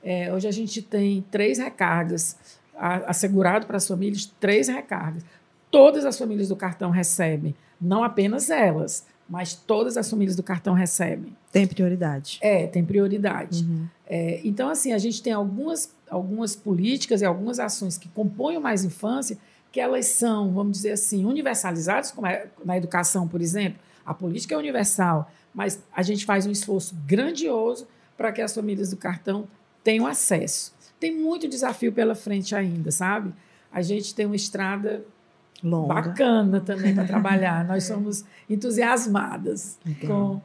[0.04, 5.24] É, hoje a gente tem três recargas a- assegurado para as famílias, três recargas.
[5.70, 10.74] Todas as famílias do cartão recebem, não apenas elas, mas todas as famílias do cartão
[10.74, 11.36] recebem.
[11.52, 12.40] Tem prioridade.
[12.42, 13.64] É, tem prioridade.
[13.64, 13.88] Uhum.
[14.06, 18.62] É, então, assim, a gente tem algumas, algumas políticas e algumas ações que compõem o
[18.62, 19.38] Mais Infância,
[19.72, 23.80] que elas são, vamos dizer assim, universalizadas, como é na educação, por exemplo.
[24.06, 27.86] A política é universal, mas a gente faz um esforço grandioso
[28.16, 29.46] para que as famílias do cartão
[29.84, 30.74] tenham acesso.
[31.00, 33.34] Tem muito desafio pela frente ainda, sabe?
[33.72, 35.04] A gente tem uma estrada
[35.64, 35.94] Longa.
[35.94, 37.66] bacana também para trabalhar.
[37.66, 40.08] Nós somos entusiasmadas Legal.
[40.08, 40.42] com,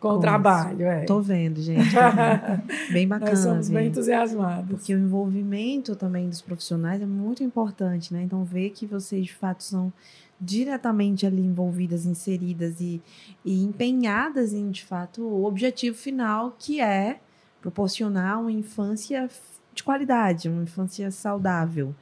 [0.00, 0.86] com Com o trabalho.
[0.86, 1.04] É.
[1.04, 1.94] Tô vendo, gente.
[2.92, 3.30] Bem bacana.
[3.30, 3.88] Nós somos bem ver.
[3.90, 4.68] entusiasmados.
[4.70, 8.22] Porque o envolvimento também dos profissionais é muito importante, né?
[8.22, 9.92] Então, ver que vocês, de fato, são
[10.40, 13.00] diretamente ali envolvidas, inseridas e,
[13.44, 17.20] e empenhadas em, de fato, o objetivo final, que é
[17.60, 19.30] proporcionar uma infância
[19.74, 21.94] de qualidade, uma infância saudável.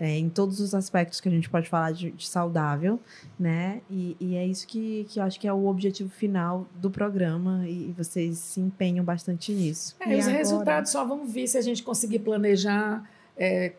[0.00, 2.98] é, em todos os aspectos que a gente pode falar de, de saudável,
[3.38, 3.82] né?
[3.90, 7.68] E, e, é isso que, que eu acho que é o objetivo final do programa
[7.68, 9.94] e, vocês se empenham bastante nisso.
[10.00, 10.38] É, os agora?
[10.38, 13.04] resultados só vão vir se a gente conseguir planejar
[13.36, 13.74] é,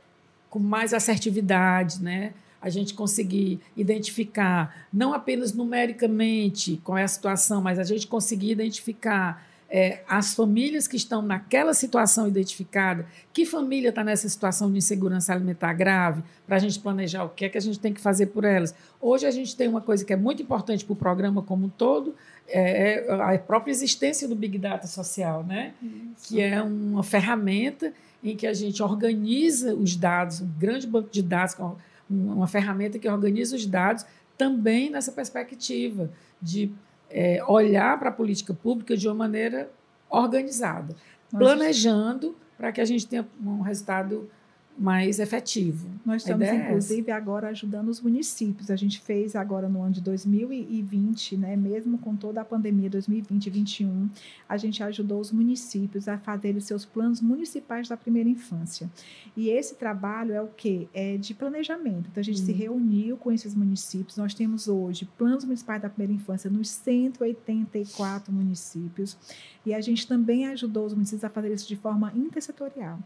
[0.48, 2.34] com mais assertividade, né?
[2.62, 8.52] A gente conseguir identificar, não apenas numericamente qual é a situação, mas a gente conseguir
[8.52, 14.78] identificar é, as famílias que estão naquela situação identificada, que família está nessa situação de
[14.78, 18.02] insegurança alimentar grave, para a gente planejar o que é que a gente tem que
[18.02, 18.76] fazer por elas.
[19.00, 21.70] Hoje a gente tem uma coisa que é muito importante para o programa como um
[21.70, 22.14] todo,
[22.50, 25.74] é, é a própria existência do Big Data social, né?
[26.24, 31.24] que é uma ferramenta em que a gente organiza os dados, um grande banco de
[31.24, 31.56] dados,
[32.10, 34.06] uma ferramenta que organiza os dados
[34.38, 36.74] também nessa perspectiva de
[37.12, 39.70] é, olhar para a política pública de uma maneira
[40.10, 40.96] organizada,
[41.30, 44.30] planejando para que a gente tenha um resultado
[44.78, 45.90] mais efetivo.
[46.06, 48.72] Nós estamos, é inclusive, é agora ajudando os municípios.
[48.72, 53.48] A gente fez agora no ano de 2020, né, mesmo com toda a pandemia 2020
[53.48, 54.10] e 2021,
[54.48, 58.90] a gente ajudou os municípios a fazerem seus planos municipais da primeira infância.
[59.36, 60.88] E esse trabalho é o quê?
[60.94, 62.10] É de planejamento.
[62.12, 62.58] Então, a gente se uhum.
[62.58, 64.18] reuniu com esses municípios.
[64.18, 69.18] Nós temos hoje planos municipais da primeira infância nos 184 municípios.
[69.66, 73.00] E a gente também ajudou os municípios a fazer isso de forma intersetorial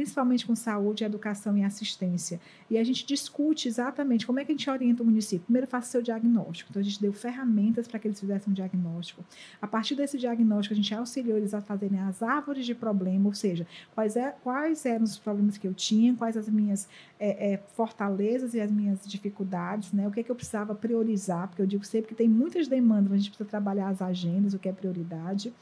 [0.00, 2.40] principalmente com saúde, educação e assistência.
[2.70, 5.44] E a gente discute exatamente como é que a gente orienta o município.
[5.44, 6.70] Primeiro, faça seu diagnóstico.
[6.70, 9.24] Então, a gente deu ferramentas para que eles fizessem um diagnóstico.
[9.60, 13.34] A partir desse diagnóstico, a gente auxiliou eles a fazerem as árvores de problema, ou
[13.34, 16.88] seja, quais, é, quais eram os problemas que eu tinha, quais as minhas
[17.20, 20.08] é, é, fortalezas e as minhas dificuldades, né?
[20.08, 23.10] o que, é que eu precisava priorizar, porque eu digo sempre que tem muitas demandas,
[23.10, 25.52] mas a gente precisa trabalhar as agendas, o que é prioridade.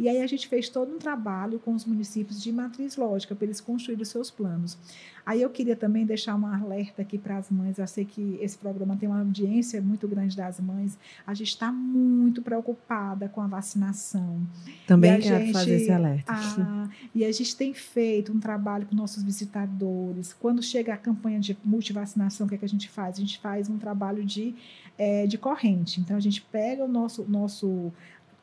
[0.00, 3.44] E aí a gente fez todo um trabalho com os municípios de matriz lógica para
[3.44, 4.78] eles construírem os seus planos.
[5.26, 7.78] Aí eu queria também deixar um alerta aqui para as mães.
[7.78, 10.98] Eu sei que esse programa tem uma audiência muito grande das mães.
[11.26, 14.40] A gente está muito preocupada com a vacinação.
[14.86, 16.32] Também quero gente, fazer esse alerta.
[16.32, 20.32] Ah, e a gente tem feito um trabalho com nossos visitadores.
[20.32, 23.16] Quando chega campanha de multivacinação, o que, é que a gente faz?
[23.16, 24.54] A gente faz um trabalho de,
[24.96, 26.00] é, de corrente.
[26.00, 27.92] Então a gente pega o nosso, nosso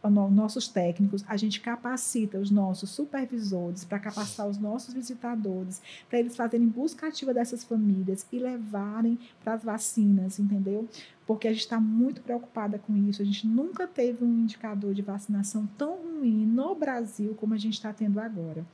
[0.10, 6.36] nossos técnicos, a gente capacita os nossos supervisores para capacitar os nossos visitadores, para eles
[6.36, 10.88] fazerem busca ativa dessas famílias e levarem para as vacinas, entendeu?
[11.26, 13.22] Porque a gente está muito preocupada com isso.
[13.22, 17.74] A gente nunca teve um indicador de vacinação tão ruim no Brasil como a gente
[17.74, 18.66] está tendo agora.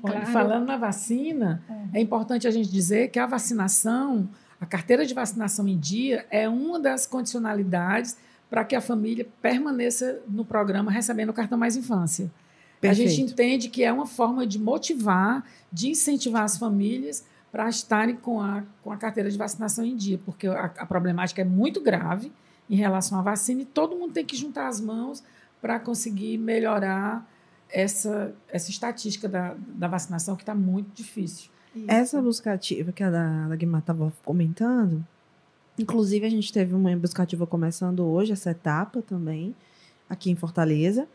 [0.00, 1.62] Claro, falando na vacina,
[1.92, 1.98] é.
[1.98, 4.28] é importante a gente dizer que a vacinação,
[4.60, 8.16] a carteira de vacinação em dia, é uma das condicionalidades
[8.48, 12.30] para que a família permaneça no programa recebendo o cartão Mais Infância.
[12.80, 13.08] Perfeito.
[13.08, 18.16] A gente entende que é uma forma de motivar, de incentivar as famílias para estarem
[18.16, 21.80] com a, com a carteira de vacinação em dia, porque a, a problemática é muito
[21.80, 22.32] grave
[22.68, 25.22] em relação à vacina e todo mundo tem que juntar as mãos
[25.60, 27.28] para conseguir melhorar
[27.72, 31.50] essa, essa estatística da, da vacinação que está muito difícil.
[31.74, 31.86] Isso.
[31.88, 35.04] Essa busca ativa que a da, da Guimar estava comentando,
[35.80, 39.54] Inclusive, a gente teve uma buscativa começando hoje, essa etapa também,
[40.10, 41.08] aqui em Fortaleza,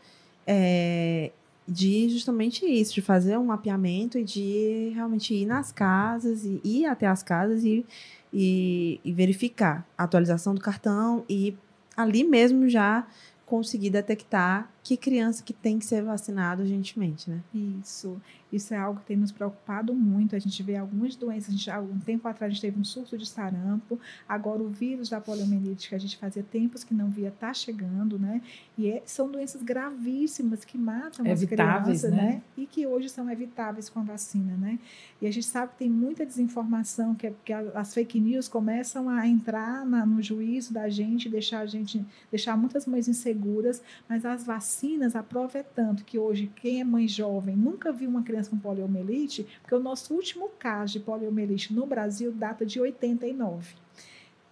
[0.44, 1.30] é,
[1.68, 6.86] de justamente isso, de fazer um mapeamento e de realmente ir nas casas, e ir
[6.86, 7.86] até as casas e,
[8.32, 11.56] e, e verificar a atualização do cartão e
[11.96, 13.06] ali mesmo já
[13.46, 17.42] conseguir detectar que criança que tem que ser vacinada urgentemente, né?
[17.52, 18.22] Isso.
[18.52, 20.36] Isso é algo que tem nos preocupado muito.
[20.36, 21.48] A gente vê algumas doenças.
[21.48, 23.98] A gente, algum tempo atrás a gente teve um surto de sarampo.
[24.28, 28.18] Agora o vírus da poliomielite, que a gente fazia tempos que não via, está chegando,
[28.18, 28.42] né?
[28.76, 32.34] E é, são doenças gravíssimas que matam evitáveis, as crianças, né?
[32.34, 32.42] né?
[32.56, 34.78] E que hoje são evitáveis com a vacina, né?
[35.20, 39.08] E a gente sabe que tem muita desinformação, que, é, que as fake news começam
[39.08, 44.24] a entrar na, no juízo da gente, deixar a gente, deixar muitas mães inseguras, mas
[44.24, 48.08] as vacinas vacinas, a prova é tanto que hoje quem é mãe jovem nunca viu
[48.08, 52.80] uma criança com poliomielite, porque o nosso último caso de poliomielite no Brasil data de
[52.80, 53.74] 89.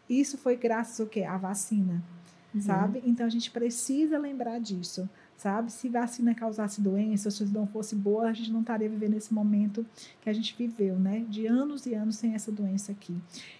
[0.08, 1.22] Isso foi graças ao quê?
[1.22, 2.02] À vacina,
[2.54, 2.60] uhum.
[2.60, 3.02] sabe?
[3.04, 5.72] Então a gente precisa lembrar disso, sabe?
[5.72, 9.84] Se vacina causasse doença, se não fosse boa, a gente não estaria vivendo esse momento
[10.20, 11.24] que a gente viveu, né?
[11.28, 13.16] De anos e anos sem essa doença aqui.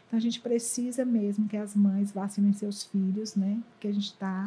[0.07, 3.59] Então a gente precisa mesmo que as mães vacinem seus filhos, né?
[3.81, 4.47] Que a gente está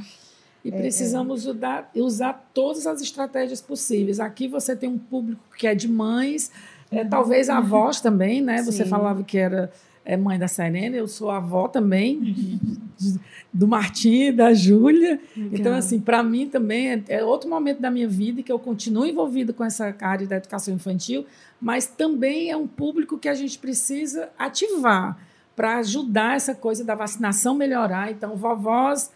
[0.68, 1.52] e é, precisamos é.
[1.52, 4.20] Usar, usar todas as estratégias possíveis.
[4.20, 6.52] Aqui você tem um público que é de mães,
[6.92, 7.10] é, uhum.
[7.10, 8.58] talvez avós também, né?
[8.58, 8.66] Sim.
[8.66, 9.72] Você falava que era
[10.04, 12.60] é, mãe da Serena, eu sou avó também,
[13.54, 15.22] do Martim, da Júlia.
[15.38, 19.06] Então, assim, para mim também é, é, outro momento da minha vida que eu continuo
[19.06, 21.26] envolvida com essa área da educação infantil,
[21.62, 25.18] mas também é um público que a gente precisa ativar
[25.56, 28.12] para ajudar essa coisa da vacinação melhorar.
[28.12, 29.12] Então, vovós,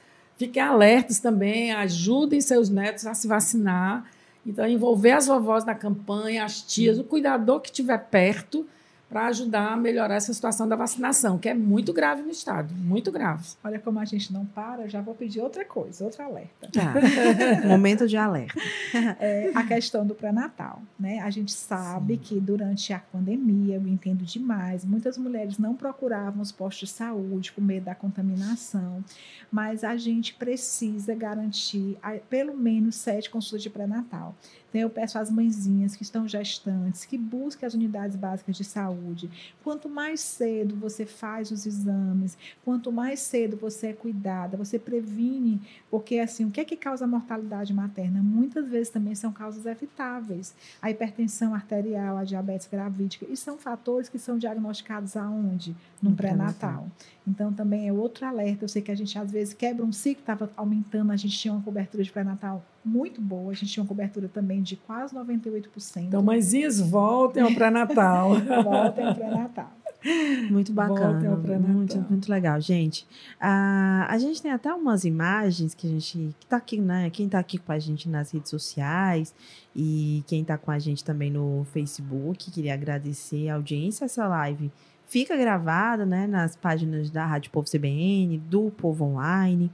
[0.46, 4.06] fiquem alertas também, ajudem seus netos a se vacinar.
[4.46, 8.66] Então, envolver as vovós na campanha, as tias, o cuidador que estiver perto
[9.12, 13.12] para ajudar a melhorar essa situação da vacinação, que é muito grave no estado, muito
[13.12, 13.46] grave.
[13.62, 16.70] Olha como a gente não para, já vou pedir outra coisa, outro alerta.
[16.78, 18.60] Ah, momento de alerta.
[19.20, 21.20] É, a questão do pré-natal, né?
[21.20, 22.22] A gente sabe Sim.
[22.22, 27.52] que durante a pandemia, eu entendo demais, muitas mulheres não procuravam os postos de saúde
[27.52, 29.04] com medo da contaminação,
[29.52, 31.98] mas a gente precisa garantir
[32.30, 34.36] pelo menos sete consultas de pré-natal.
[34.72, 39.01] Então, eu peço às mãezinhas que estão gestantes que busquem as unidades básicas de saúde.
[39.64, 45.62] Quanto mais cedo você faz os exames, quanto mais cedo você é cuidada, você previne,
[45.90, 48.22] porque assim, o que é que causa a mortalidade materna?
[48.22, 50.54] Muitas vezes também são causas evitáveis.
[50.82, 55.76] A hipertensão arterial, a diabetes gravídica, e são fatores que são diagnosticados aonde?
[56.02, 56.88] No, no pré-natal.
[57.28, 58.66] Então, também é outro alerta.
[58.66, 61.54] Eu sei que a gente, às vezes, quebra um ciclo, estava aumentando, a gente tinha
[61.54, 65.68] uma cobertura de pré-natal muito boa, a gente tinha uma cobertura também de quase 98%.
[65.98, 68.32] Então, mãezinhas, voltem ao pré-natal.
[68.64, 69.72] voltem ao pré-natal.
[70.50, 73.04] Muito bacana, muito, muito legal, gente.
[73.40, 77.12] Uh, a gente tem até umas imagens que a gente que tá aqui, né?
[77.12, 79.34] Quem está aqui com a gente nas redes sociais
[79.76, 84.72] e quem está com a gente também no Facebook, queria agradecer a audiência essa live
[85.12, 89.70] fica gravada né, nas páginas da Rádio Povo CBN, do Povo Online,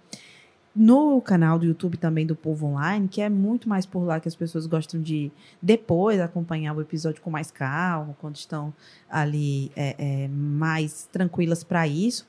[0.75, 4.27] no canal do YouTube também do Povo Online, que é muito mais por lá que
[4.27, 5.31] as pessoas gostam de
[5.61, 8.73] depois acompanhar o episódio com mais calma, quando estão
[9.07, 12.27] ali é, é, mais tranquilas para isso.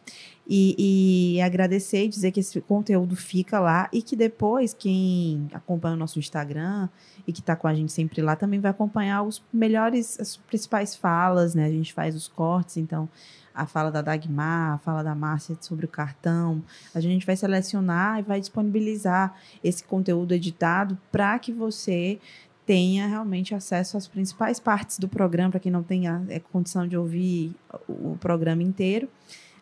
[0.51, 5.95] E, e, agradecer e dizer que esse conteúdo fica lá e que depois quem acompanha
[5.95, 6.89] o nosso Instagram
[7.27, 10.97] e que está com a gente sempre lá também vai acompanhar os melhores, as principais
[10.97, 11.67] falas, né?
[11.67, 13.07] A gente faz os cortes, então
[13.55, 16.63] a fala da Dagmar, a fala da Márcia sobre o cartão.
[16.95, 22.19] A gente vai selecionar e vai disponibilizar esse conteúdo editado para que você
[22.65, 26.97] tenha realmente acesso às principais partes do programa, para quem não tenha é, condição de
[26.97, 27.55] ouvir
[27.87, 29.09] o programa inteiro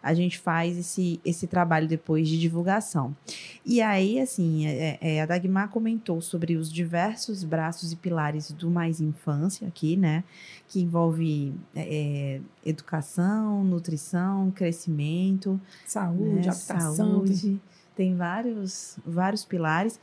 [0.02, 3.16] a gente faz esse, esse trabalho depois de divulgação.
[3.64, 8.70] E aí, assim, é, é, a Dagmar comentou sobre os diversos braços e pilares do
[8.70, 10.24] Mais Infância aqui, né?
[10.68, 15.60] Que envolve é, educação, nutrição, crescimento.
[15.86, 16.48] Saúde, né?
[16.48, 16.94] habitação.
[16.94, 17.60] Saúde.
[17.94, 19.98] Tem vários, vários pilares.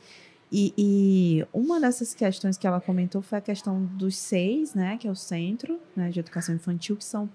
[0.56, 5.08] E, e, uma dessas questões que ela comentou foi a questão dos seis, né, que
[5.08, 7.28] é o centro né, de educação infantil, que são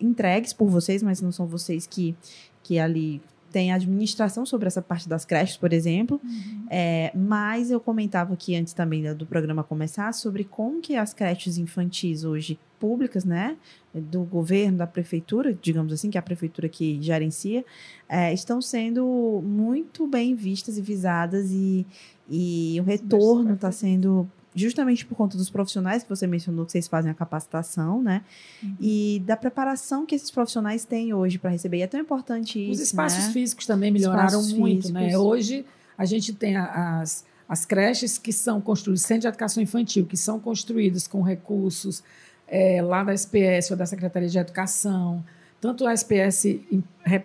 [0.00, 2.16] entregues por vocês, mas não são vocês que,
[2.62, 3.20] que ali
[3.50, 6.20] têm administração sobre essa parte das creches, por exemplo.
[6.22, 6.66] Uhum.
[6.70, 11.58] É, mas eu comentava aqui antes também do programa começar sobre como que as creches
[11.58, 13.56] infantis hoje públicas, né,
[13.92, 17.64] do governo, da prefeitura, digamos assim, que é a prefeitura que gerencia,
[18.08, 21.84] é, estão sendo muito bem vistas e visadas e,
[22.30, 26.88] e o retorno está sendo justamente por conta dos profissionais que você mencionou que vocês
[26.88, 28.22] fazem a capacitação, né?
[28.62, 28.76] Uhum.
[28.80, 31.78] E da preparação que esses profissionais têm hoje para receber.
[31.78, 32.72] E é tão importante isso.
[32.72, 33.32] Os espaços né?
[33.32, 35.00] físicos também melhoraram espaços muito, né?
[35.00, 35.12] físicos.
[35.12, 35.18] né?
[35.18, 40.16] Hoje a gente tem as, as creches que são construídas, centros de educação infantil, que
[40.16, 42.02] são construídos com recursos
[42.46, 45.24] é, lá da SPS ou da Secretaria de Educação.
[45.60, 46.60] Tanto a SPS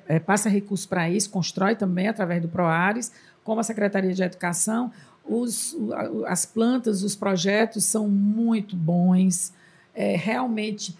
[0.07, 3.11] é, passa recursos para isso, constrói também através do PROARES,
[3.43, 4.91] como a Secretaria de Educação
[5.27, 5.75] os,
[6.27, 9.53] as plantas, os projetos são muito bons.
[9.95, 10.97] É realmente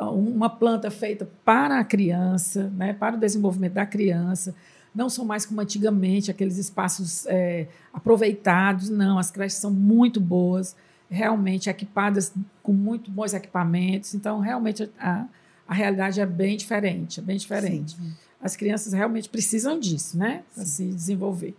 [0.00, 4.54] uma planta feita para a criança, né, para o desenvolvimento da criança.
[4.94, 8.88] Não são mais como antigamente, aqueles espaços é, aproveitados.
[8.88, 10.74] Não, as creches são muito boas,
[11.10, 14.14] realmente equipadas com muito bons equipamentos.
[14.14, 15.26] Então, realmente, a,
[15.66, 17.96] a realidade é bem diferente, é bem diferente.
[17.96, 18.12] Sim.
[18.40, 21.56] As crianças realmente precisam disso, né, para se desenvolver.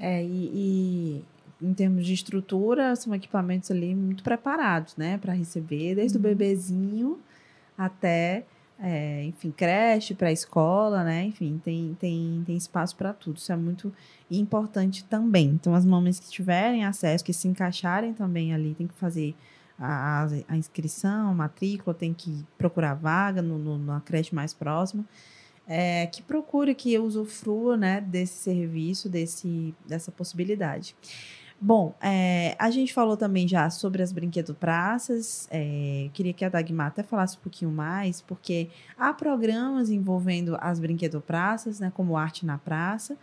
[0.00, 1.24] É, e, e,
[1.60, 6.24] em termos de estrutura, são equipamentos ali muito preparados, né, para receber, desde uhum.
[6.24, 7.18] o bebezinho
[7.76, 8.44] até,
[8.82, 13.36] é, enfim, creche, pré-escola, né, enfim, tem, tem, tem espaço para tudo.
[13.36, 13.92] Isso é muito
[14.30, 15.48] importante também.
[15.48, 19.34] Então, as mamães que tiverem acesso, que se encaixarem também ali, tem que fazer
[19.78, 25.04] a, a inscrição, a matrícula, tem que procurar vaga no, no, na creche mais próxima
[25.72, 30.96] é, que procure, que usufrua né, desse serviço, desse, dessa possibilidade.
[31.60, 35.46] Bom, é, a gente falou também já sobre as brinquedopraças.
[35.48, 38.68] É, queria que a Dagmar até falasse um pouquinho mais, porque
[38.98, 43.16] há programas envolvendo as brinquedopraças, né, como Arte na Praça,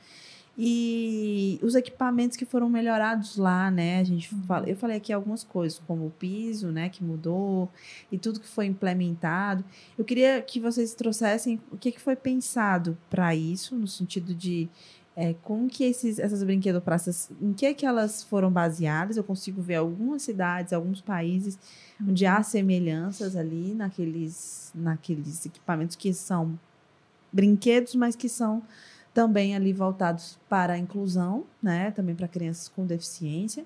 [0.58, 4.00] e os equipamentos que foram melhorados lá, né?
[4.00, 7.70] A gente fala, eu falei aqui algumas coisas, como o piso, né, que mudou
[8.12, 9.64] e tudo que foi implementado.
[9.96, 14.68] Eu queria que vocês trouxessem o que, que foi pensado para isso, no sentido de
[15.16, 19.16] é, como que esses, essas brinquedopraças, em que que elas foram baseadas?
[19.16, 21.58] Eu consigo ver algumas cidades, alguns países
[22.02, 26.60] onde há semelhanças ali naqueles, naqueles equipamentos que são
[27.32, 28.64] brinquedos, mas que são
[29.18, 31.90] também ali voltados para a inclusão, né?
[31.90, 33.66] Também para crianças com deficiência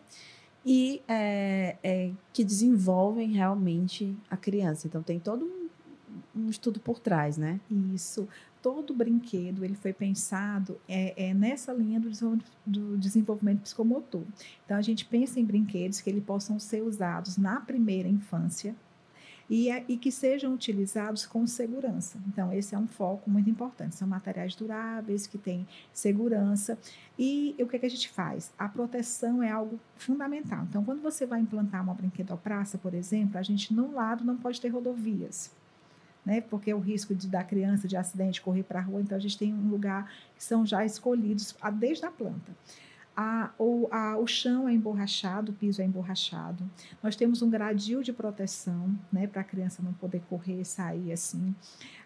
[0.66, 4.88] e é, é, que desenvolvem realmente a criança.
[4.88, 7.60] Então tem todo um, um estudo por trás, né?
[7.94, 8.30] Isso
[8.62, 12.10] todo brinquedo ele foi pensado é, é nessa linha do,
[12.66, 14.24] do, desenvolvimento psicomotor.
[14.64, 18.74] Então a gente pensa em brinquedos que eles possam ser usados na primeira infância
[19.52, 22.18] e, é, e que sejam utilizados com segurança.
[22.30, 23.98] Então esse é um foco muito importante.
[23.98, 26.80] São materiais duráveis que têm segurança
[27.20, 28.50] e o que, é que a gente faz?
[28.58, 30.66] A proteção é algo fundamental.
[30.70, 34.62] Então quando você vai implantar uma brinquedopraça, por exemplo, a gente num lado não pode
[34.62, 35.52] ter rodovias
[36.26, 36.40] né?
[36.40, 39.38] Porque o risco de da criança de acidente correr para a rua, então a gente
[39.38, 42.56] tem um lugar que são já escolhidos desde a planta.
[43.16, 46.64] A, o, a, o chão é emborrachado, o piso é emborrachado.
[47.04, 51.54] Nós temos um gradil de proteção, né, para a criança não poder correr, sair assim.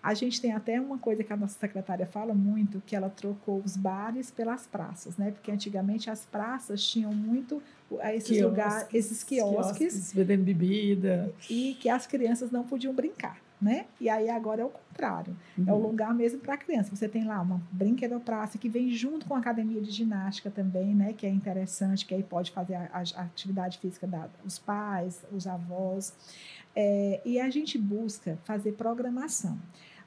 [0.02, 3.62] A gente tem até uma coisa que a nossa secretária fala muito, que ela trocou
[3.64, 5.32] os bares pelas praças, né?
[5.32, 7.62] Porque antigamente as praças tinham muito
[8.14, 13.86] esses lugares, esses quiosques, quiosques, vendendo bebida e que as crianças não podiam brincar né?
[14.00, 15.36] E aí agora é o contrário.
[15.58, 15.66] Uhum.
[15.68, 15.82] É o uhum.
[15.88, 16.96] lugar mesmo para a criança.
[16.96, 21.14] Você tem lá uma brinquedopraça que vem junto com a academia de ginástica também, né?
[21.14, 25.48] Que é interessante, que aí pode fazer a, a atividade física da, os pais, os
[25.48, 26.14] avós.
[26.76, 29.58] É, e a gente busca fazer programação.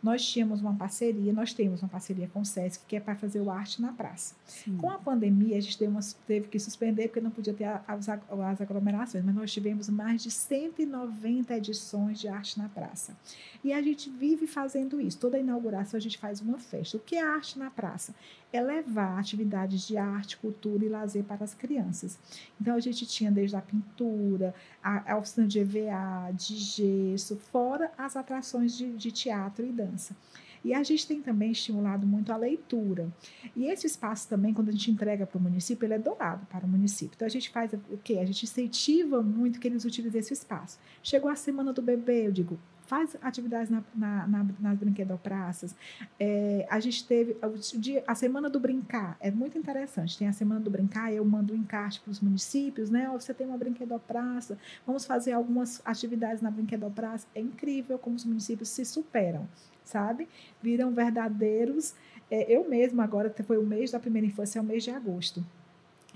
[0.03, 3.41] Nós tínhamos uma parceria, nós temos uma parceria com o SESC, que é para fazer
[3.41, 4.35] o arte na praça.
[4.47, 4.77] Sim.
[4.77, 8.09] Com a pandemia, a gente teve, uma, teve, que suspender, porque não podia ter as,
[8.09, 13.17] as aglomerações, mas nós tivemos mais de 190 edições de arte na praça.
[13.63, 15.19] E a gente vive fazendo isso.
[15.19, 16.97] Toda inauguração a gente faz uma festa.
[16.97, 18.15] O que é arte na praça?
[18.53, 22.19] É levar atividades de arte, cultura e lazer para as crianças.
[22.61, 27.93] Então a gente tinha desde a pintura, a, a oficina de EVA, de gesso, fora
[27.99, 30.17] as atrações de, de teatro e dança.
[30.65, 33.09] E a gente tem também estimulado muito a leitura.
[33.55, 36.65] E esse espaço também, quando a gente entrega para o município, ele é doado para
[36.65, 37.15] o município.
[37.15, 38.19] Então a gente faz o quê?
[38.19, 40.79] A gente incentiva muito que eles utilizem esse espaço.
[41.03, 42.59] Chegou a semana do bebê, eu digo,
[42.89, 45.77] faz atividades na, na, na, nas brinquedopraças.
[46.19, 50.17] É, a gente teve o dia, a Semana do Brincar, é muito interessante.
[50.17, 53.07] Tem a Semana do Brincar, eu mando um encarte para os municípios, né?
[53.13, 57.27] Você tem uma brinquedopraça, vamos fazer algumas atividades na brinquedopraça.
[57.35, 59.47] É incrível como os municípios se superam,
[59.85, 60.27] sabe?
[60.63, 61.95] Viram verdadeiros.
[62.31, 65.45] É, eu mesma, agora foi o mês da primeira infância, é o mês de agosto.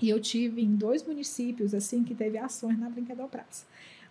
[0.01, 3.65] E eu tive em dois municípios assim que teve ações na brinquedopraça.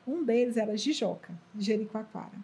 [0.06, 2.38] Um deles era Jijoca, Jericoacoara.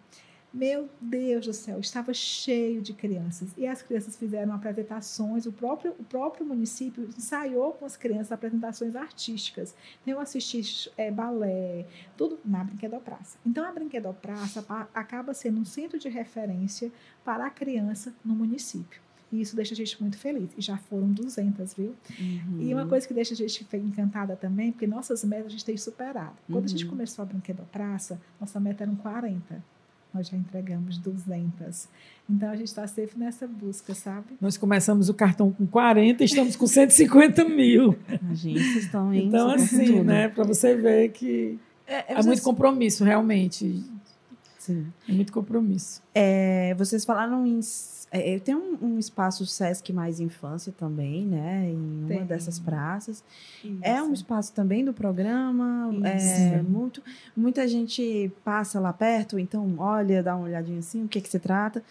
[0.51, 3.49] Meu Deus do céu, estava cheio de crianças.
[3.55, 8.95] E as crianças fizeram apresentações, o próprio, o próprio município ensaiou com as crianças apresentações
[8.95, 9.75] artísticas.
[10.01, 11.85] Então, eu assisti é, balé,
[12.17, 13.37] tudo na Brinquedopraça.
[13.45, 16.91] Então, a Brinquedopraça acaba sendo um centro de referência
[17.23, 18.99] para a criança no município.
[19.31, 20.49] E isso deixa a gente muito feliz.
[20.57, 21.95] E já foram 200, viu?
[22.19, 22.61] Uhum.
[22.61, 25.77] E uma coisa que deixa a gente encantada também, porque nossas metas a gente tem
[25.77, 26.33] superado.
[26.47, 26.65] Quando uhum.
[26.65, 26.91] a gente uhum.
[26.91, 29.63] começou a Brinquedo Praça, nossa meta eram 40.
[30.11, 31.87] Nós já entregamos 200.
[32.27, 34.25] Então a gente está sempre nessa busca, sabe?
[34.41, 37.95] Nós começamos o cartão com 40 e estamos com 150 mil.
[38.29, 39.27] A gente estão indo.
[39.27, 40.27] Então, assim, né?
[40.27, 43.83] Para você ver que é, é, é muito compromisso, realmente.
[44.57, 44.87] Sim.
[45.07, 46.01] É muito compromisso.
[46.13, 47.59] É, vocês falaram em
[48.11, 51.69] eu tenho um, um, espaço Sesc Mais Infância também, né?
[51.69, 52.17] Em Tem.
[52.17, 53.23] uma dessas praças.
[53.63, 53.77] Isso.
[53.81, 55.91] É um espaço também do programa.
[56.03, 57.03] É, muito,
[57.35, 61.39] muita gente passa lá perto, então olha, dá uma olhadinha assim, o que, que se
[61.39, 61.83] trata.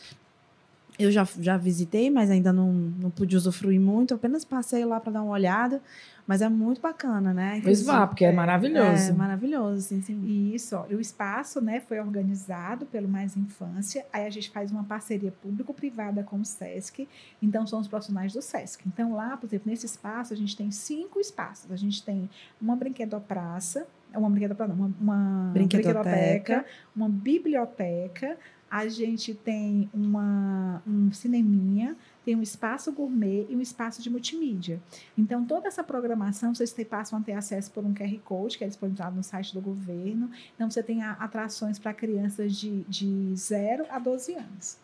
[0.99, 4.15] Eu já, já visitei, mas ainda não, não pude usufruir muito.
[4.15, 5.81] Apenas passei lá para dar uma olhada.
[6.29, 7.59] Mas é muito bacana, né?
[7.65, 9.09] Pois vá, porque é, é maravilhoso.
[9.09, 10.53] É maravilhoso, sim, sim.
[10.55, 14.85] Isso, ó, o espaço né, foi organizado pelo Mais Infância, aí a gente faz uma
[14.85, 17.09] parceria público-privada com o SESC,
[17.41, 18.83] então são os profissionais do SESC.
[18.87, 21.73] Então lá, por exemplo, nesse espaço a gente tem cinco espaços.
[21.73, 22.29] A gente tem
[22.61, 28.37] uma brinquedopraça, uma brinquedopraça, não, uma, uma brinquedoteca, uma biblioteca,
[28.71, 34.81] a gente tem uma, um cineminha, tem um espaço gourmet e um espaço de multimídia.
[35.17, 38.69] Então, toda essa programação vocês passam a ter acesso por um QR Code, que é
[38.69, 40.31] disponibilizado no site do governo.
[40.55, 44.79] Então, você tem atrações para crianças de, de 0 a 12 anos.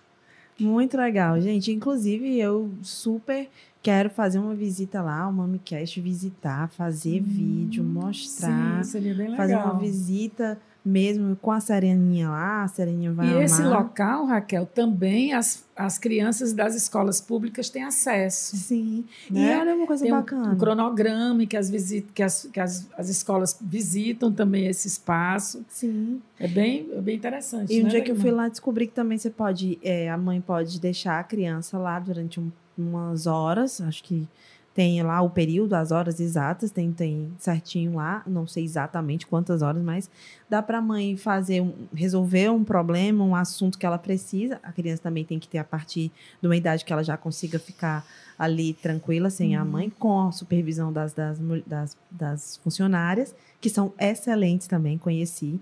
[0.59, 1.73] Muito legal, gente.
[1.73, 3.49] Inclusive, eu super
[3.83, 8.83] quero fazer uma visita lá, o MamiCast, visitar, fazer hum, vídeo, mostrar.
[8.83, 9.37] Sim, seria bem legal.
[9.37, 13.43] Fazer uma visita mesmo com a Sereninha lá, a Sereninha vai E amar.
[13.45, 18.55] esse local, Raquel, também as, as crianças das escolas públicas têm acesso.
[18.57, 19.05] Sim.
[19.31, 19.55] Né?
[19.55, 20.53] E olha uma coisa Tem um, bacana.
[20.53, 25.65] um cronograma que, as, visit, que, as, que as, as escolas visitam também esse espaço.
[25.69, 26.21] Sim.
[26.39, 27.73] É bem, é bem interessante.
[27.73, 30.19] E um né, dia que eu fui lá, descobri que também você pode, é, a
[30.19, 34.29] mãe pode deixar a criança lá durante um- umas horas, acho que
[34.75, 39.63] tem lá o período, as horas exatas, tem, tem certinho lá, não sei exatamente quantas
[39.63, 40.11] horas, mas
[40.51, 44.59] dá para a mãe fazer um, resolver um problema, um assunto que ela precisa.
[44.65, 46.11] A criança também tem que ter a partir
[46.43, 48.05] de uma idade que ela já consiga ficar
[48.37, 53.93] ali tranquila, sem a mãe, com a supervisão das, das, das, das funcionárias, que são
[53.97, 55.61] excelentes também, conheci.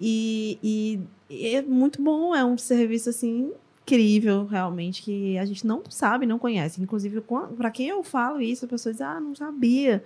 [0.00, 3.50] E, e- e é muito bom, é um serviço assim
[3.84, 6.82] incrível, realmente, que a gente não sabe, não conhece.
[6.82, 7.22] Inclusive,
[7.56, 10.02] para quem eu falo isso, a pessoa diz, ah, não sabia.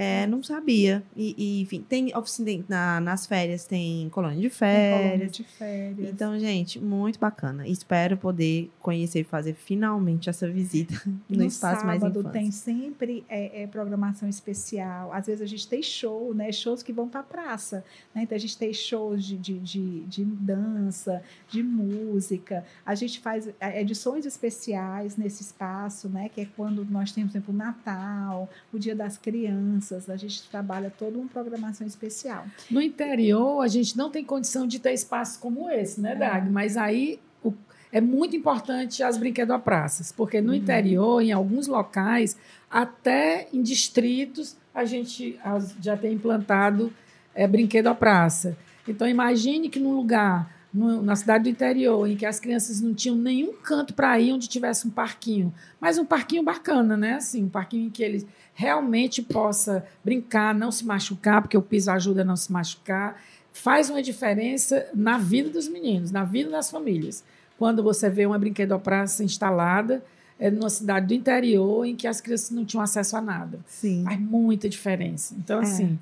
[0.00, 1.02] É, não sabia.
[1.16, 5.32] E, e, enfim, tem oficina na, nas férias, tem colônia de Tem colônia férias.
[5.32, 6.08] de férias.
[6.08, 7.66] Então, gente, muito bacana.
[7.66, 10.94] Espero poder conhecer e fazer finalmente essa visita
[11.28, 12.40] no, no espaço mais sábado infância.
[12.40, 15.12] tem sempre é, é, programação especial.
[15.12, 16.52] Às vezes a gente tem show, né?
[16.52, 17.84] Shows que vão para praça.
[18.14, 18.22] Né?
[18.22, 22.64] Então a gente tem shows de, de, de, de dança, de música.
[22.86, 26.28] A gente faz é, edições especiais nesse espaço, né?
[26.28, 29.87] Que é quando nós temos, por exemplo, o Natal, o Dia das Crianças.
[30.08, 32.44] A gente trabalha toda uma programação especial.
[32.70, 36.50] No interior, a gente não tem condição de ter espaços como esse, né, Dag?
[36.50, 37.52] Mas aí o-
[37.92, 42.36] é muito importante as brinquedopraças, porque no interior, em alguns locais,
[42.70, 45.38] até em distritos, a gente
[45.80, 46.92] já tem implantado
[47.34, 48.56] é, brinquedopraça.
[48.86, 52.92] Então, imagine que num lugar, no- na cidade do interior, em que as crianças não
[52.94, 57.14] tinham nenhum canto para ir onde tivesse um parquinho, mas um parquinho bacana, né?
[57.14, 61.90] Assim, um parquinho em que eles realmente possa brincar, não se machucar, porque o piso
[61.90, 63.20] ajuda a não se machucar,
[63.52, 67.24] faz uma diferença na vida dos meninos, na vida das famílias.
[67.58, 70.02] Quando você vê uma brinquedopraça instalada
[70.40, 73.58] é, numa cidade do interior em que as crianças não tinham acesso a nada.
[73.66, 74.04] Sim.
[74.04, 75.34] Faz muita diferença.
[75.36, 75.62] Então, É.
[75.62, 75.98] assim,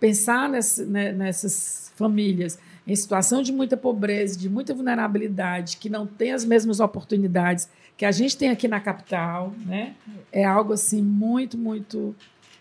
[0.00, 6.06] pensar nessa- né, nessas famílias em situação de muita pobreza, de muita vulnerabilidade, que não
[6.06, 9.94] têm as mesmas oportunidades que a gente tem aqui na capital, né?
[10.32, 12.14] É algo assim muito, muito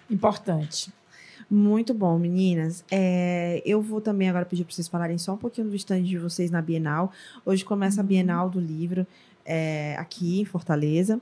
[0.10, 0.92] importante.
[1.50, 2.84] Muito bom, meninas.
[2.92, 6.18] É, eu vou também agora pedir para vocês falarem só um pouquinho do stand de
[6.18, 7.12] vocês na Bienal.
[7.46, 9.08] Hoje começa a Bienal do livro
[9.46, 11.22] é, aqui em Fortaleza.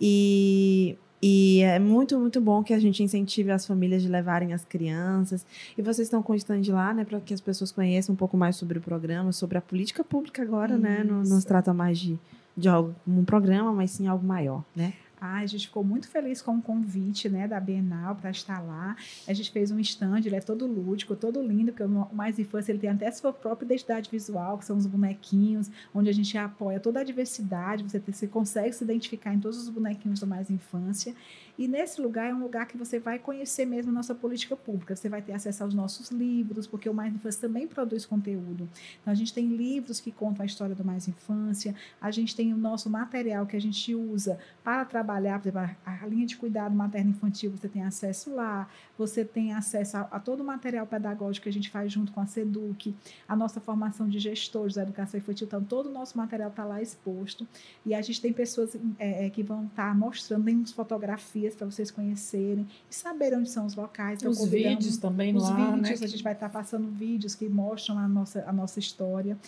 [0.00, 4.64] E, e é muito, muito bom que a gente incentive as famílias de levarem as
[4.64, 5.46] crianças.
[5.76, 8.36] E vocês estão com o stand lá, né, para que as pessoas conheçam um pouco
[8.36, 11.02] mais sobre o programa, sobre a política pública agora, né?
[11.04, 12.18] Não, não se trata mais de,
[12.56, 14.92] de algo como um programa, mas sim algo maior, né?
[15.20, 18.96] Ah, a gente ficou muito feliz com o convite né, da Bienal para estar lá.
[19.26, 22.70] A gente fez um stand, ele é todo lúdico, todo lindo, porque o Mais Infância
[22.70, 26.78] ele tem até sua própria identidade visual, que são os bonequinhos, onde a gente apoia
[26.78, 31.14] toda a diversidade, você, você consegue se identificar em todos os bonequinhos do Mais Infância.
[31.58, 34.94] E nesse lugar é um lugar que você vai conhecer mesmo nossa política pública.
[34.94, 38.68] Você vai ter acesso aos nossos livros, porque o Mais Infância também produz conteúdo.
[39.00, 42.52] Então, a gente tem livros que contam a história do Mais Infância, a gente tem
[42.52, 46.74] o nosso material que a gente usa para trabalhar, por exemplo, a, linha de cuidado
[46.74, 51.48] materno-infantil, você tem acesso lá, você tem acesso a, a todo o material pedagógico que
[51.48, 52.94] a gente faz junto com a SEDUC,
[53.28, 56.82] a nossa formação de gestores da educação infantil, então todo o nosso material está lá
[56.82, 57.46] exposto.
[57.84, 61.66] E a gente tem pessoas é, é, que vão estar mostrando, tem umas fotografias para
[61.66, 64.18] vocês conhecerem e saberem onde são os locais.
[64.18, 66.06] Então, Os vídeos também os lá, vídeos, né?
[66.06, 69.38] a gente vai estar passando vídeos que mostram a nossa, a nossa história.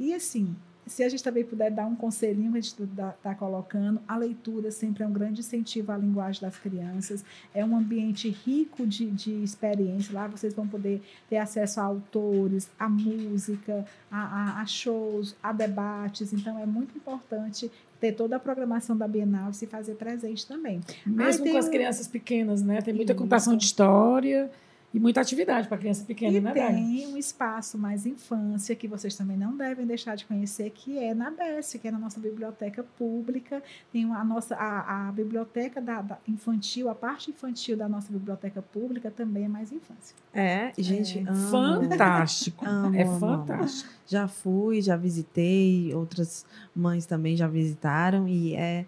[0.00, 4.00] E assim, se a gente também puder dar um conselhinho que a gente está colocando,
[4.08, 7.24] a leitura sempre é um grande incentivo à linguagem das crianças.
[7.54, 10.12] É um ambiente rico de, de experiência.
[10.12, 11.00] Lá vocês vão poder
[11.30, 14.18] ter acesso a autores, a música, a,
[14.58, 16.32] a- a shows, a debates.
[16.32, 17.70] Então, é muito importante
[18.02, 20.80] ter toda a programação da Bienal e se fazer presente também.
[21.06, 22.82] Mesmo com as um- crianças pequenas, né?
[22.82, 23.22] Tem muita Isso.
[23.22, 24.50] contação de história
[24.94, 26.74] e muita atividade para criança pequena, E né, Dai?
[26.74, 31.14] tem um espaço mais infância que vocês também não devem deixar de conhecer, que é
[31.14, 33.62] na BES, que é na nossa biblioteca pública.
[33.90, 38.60] Tem a nossa a, a biblioteca da, da infantil, a parte infantil da nossa biblioteca
[38.60, 40.14] pública também é mais infância.
[40.34, 41.22] É, gente, É.
[41.26, 41.88] amo.
[41.88, 42.64] Fantástico.
[42.68, 43.90] Amo, é amo, fantástico.
[44.06, 46.44] Já fui, já visitei, outras
[46.76, 48.84] mães também já visitaram e é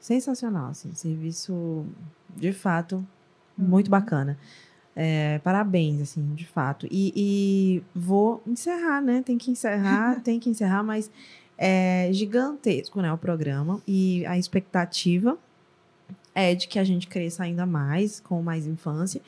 [0.00, 1.86] sensacional, assim, serviço
[2.36, 3.06] de fato
[3.56, 4.36] muito bacana.
[4.96, 6.86] É, parabéns, assim, de fato.
[6.90, 9.22] E, e, vou encerrar, né?
[9.24, 11.10] Tem que encerrar, tem que encerrar, mas
[11.58, 13.12] é gigantesco, né?
[13.12, 15.36] O programa e a expectativa
[16.34, 19.20] é de que a gente cresça ainda mais com mais infância,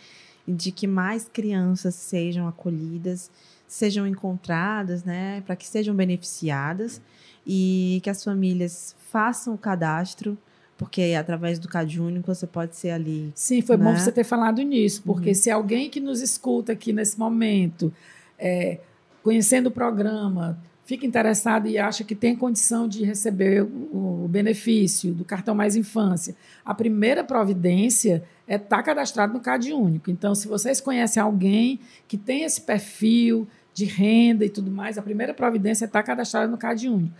[0.46, 3.30] de que mais crianças sejam acolhidas,
[3.66, 5.40] sejam encontradas, né?
[5.42, 7.00] Para que sejam beneficiadas
[7.44, 10.38] e que as famílias façam o cadastro
[10.76, 13.32] porque através do CAD único você pode ser ali.
[13.34, 13.84] Sim, foi né?
[13.84, 15.34] bom você ter falado nisso, porque uhum.
[15.34, 17.92] se alguém que nos escuta aqui nesse momento,
[18.38, 18.78] é,
[19.22, 25.12] conhecendo o programa, fica interessado e acha que tem condição de receber o, o benefício
[25.12, 30.10] do cartão Mais Infância, a primeira providência é estar tá cadastrado no CAD único.
[30.10, 35.02] Então, se vocês conhecem alguém que tem esse perfil de renda e tudo mais, a
[35.02, 37.14] primeira providência é estar tá cadastrado no CAD único.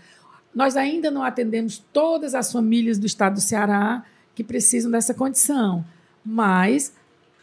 [0.57, 4.02] Nós ainda não atendemos todas as famílias do estado do Ceará
[4.34, 5.84] que precisam dessa condição,
[6.24, 6.94] mas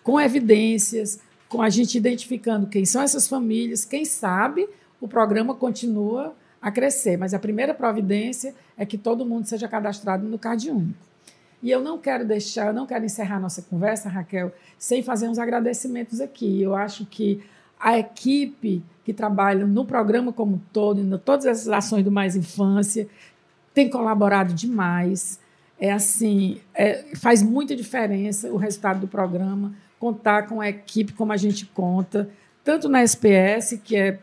[0.02, 4.68] com evidências, com a gente identificando quem são essas famílias, quem sabe
[5.00, 10.28] o programa continua a crescer, mas a primeira providência é que todo mundo seja cadastrado
[10.28, 10.98] no Card Único.
[11.62, 15.38] E eu não quero deixar, eu não quero encerrar nossa conversa, Raquel, sem fazer uns
[15.38, 16.64] agradecimentos aqui.
[16.64, 17.44] Eu acho que
[17.84, 22.34] a equipe que trabalha no programa como um todo, em todas essas ações do Mais
[22.34, 23.06] Infância,
[23.74, 25.38] tem colaborado demais.
[25.78, 31.34] É assim, é, faz muita diferença o resultado do programa, contar com a equipe como
[31.34, 32.30] a gente conta,
[32.64, 34.18] tanto na SPS, que é,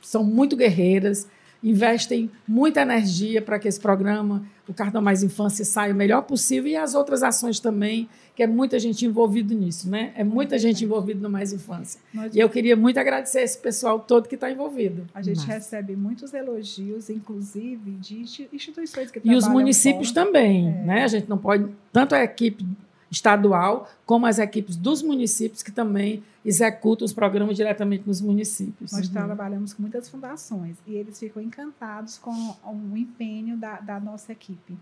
[0.00, 1.28] são muito guerreiras,
[1.64, 6.70] investem muita energia para que esse programa, o Cartão Mais Infância, saia o melhor possível
[6.70, 8.06] e as outras ações também,
[8.36, 10.12] que é muita gente envolvida nisso, né?
[10.14, 12.00] É muita gente envolvida no Mais Infância.
[12.32, 15.06] E eu queria muito agradecer esse pessoal todo que está envolvido.
[15.14, 15.52] A gente Nossa.
[15.52, 18.20] recebe muitos elogios, inclusive de
[18.52, 20.26] instituições que E os municípios fora.
[20.26, 20.84] também, é.
[20.84, 21.04] né?
[21.04, 22.66] A gente não pode, tanto a equipe
[23.14, 28.92] estadual, como as equipes dos municípios que também executam os programas diretamente nos municípios.
[28.92, 29.12] Nós uhum.
[29.12, 32.30] trabalhamos com muitas fundações e eles ficam encantados com
[32.64, 34.76] o empenho da, da nossa equipe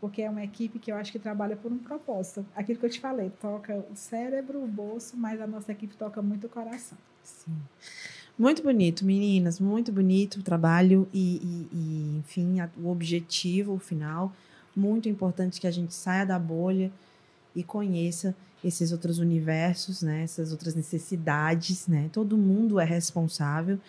[0.00, 2.46] porque é uma equipe que eu acho que trabalha por um propósito.
[2.54, 6.22] Aquilo que eu te falei, toca o cérebro, o bolso, mas a nossa equipe toca
[6.22, 6.96] muito o coração.
[7.24, 7.56] Sim.
[8.38, 11.36] Muito bonito, meninas, muito bonito o trabalho e,
[11.72, 14.32] e, e enfim, a, o objetivo, o final.
[14.76, 16.92] Muito importante que a gente saia da bolha,
[17.58, 20.22] e conheça esses outros universos, né?
[20.22, 22.08] Essas outras necessidades, né?
[22.12, 23.80] Todo mundo é responsável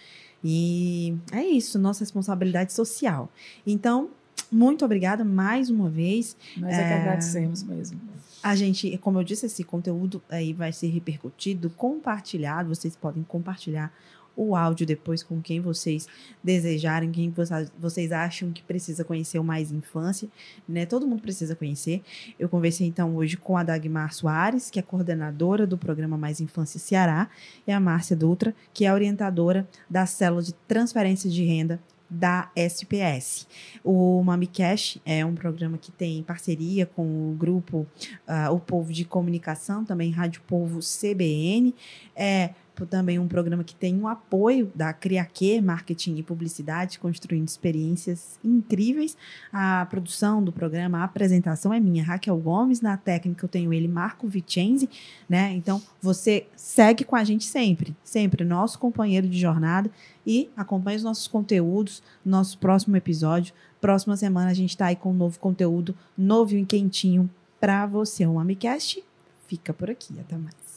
[0.44, 3.30] e é isso, nossa responsabilidade social.
[3.66, 4.10] Então,
[4.52, 6.36] muito obrigada mais uma vez.
[6.58, 8.00] Nós é, é que agradecemos mesmo.
[8.42, 12.70] A gente, como eu disse, esse conteúdo aí vai ser repercutido, compartilhado.
[12.70, 13.94] Vocês podem compartilhar
[14.40, 16.08] o áudio depois com quem vocês
[16.42, 17.34] desejarem, quem
[17.78, 20.30] vocês acham que precisa conhecer o Mais Infância,
[20.68, 20.86] né?
[20.86, 22.02] Todo mundo precisa conhecer.
[22.40, 26.80] Eu conversei então hoje com a Dagmar Soares, que é coordenadora do programa Mais Infância
[26.80, 27.30] Ceará,
[27.68, 31.80] e a Márcia Dutra, que é orientadora da célula de transferência de renda
[32.10, 33.48] da SPS.
[33.84, 37.86] O MamiCash é um programa que tem parceria com o grupo
[38.28, 41.76] uh, O Povo de Comunicação, também Rádio Povo CBN.
[42.16, 42.52] É
[42.86, 48.40] também um programa que tem o um apoio da Criaque Marketing e Publicidade, construindo experiências
[48.44, 49.18] incríveis.
[49.52, 52.82] A produção do programa, a apresentação é minha, Raquel Gomes.
[52.82, 54.90] Na técnica eu tenho ele, Marco Vicenzi,
[55.28, 55.54] né?
[55.54, 59.90] Então você segue com a gente sempre, sempre nosso companheiro de jornada
[60.26, 63.54] e acompanhe os nossos conteúdos, nosso próximo episódio.
[63.82, 68.26] Próxima semana a gente está aí com um novo conteúdo, novo e quentinho para você.
[68.28, 69.04] Um Amicast
[69.48, 70.20] fica por aqui.
[70.20, 70.69] Até mais.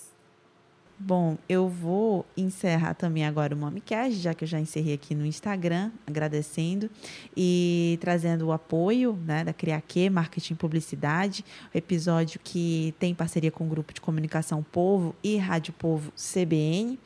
[1.05, 5.27] Bom, eu vou encerrar também agora o MamiCast, já que eu já encerrei aqui no
[5.27, 6.89] Instagram, agradecendo
[7.37, 11.45] e trazendo o apoio né, da Criaque, Marketing Publicidade,
[11.75, 16.97] episódio que tem parceria com o Grupo de Comunicação Povo e Rádio Povo CBN.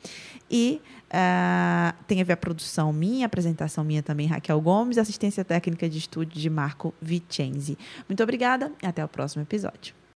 [0.47, 5.43] E uh, tem a ver a produção minha, a apresentação minha também, Raquel Gomes, assistência
[5.43, 7.75] técnica de estúdio de Marco Vicenzi.
[8.07, 9.97] Muito obrigada e até o próximo episódio.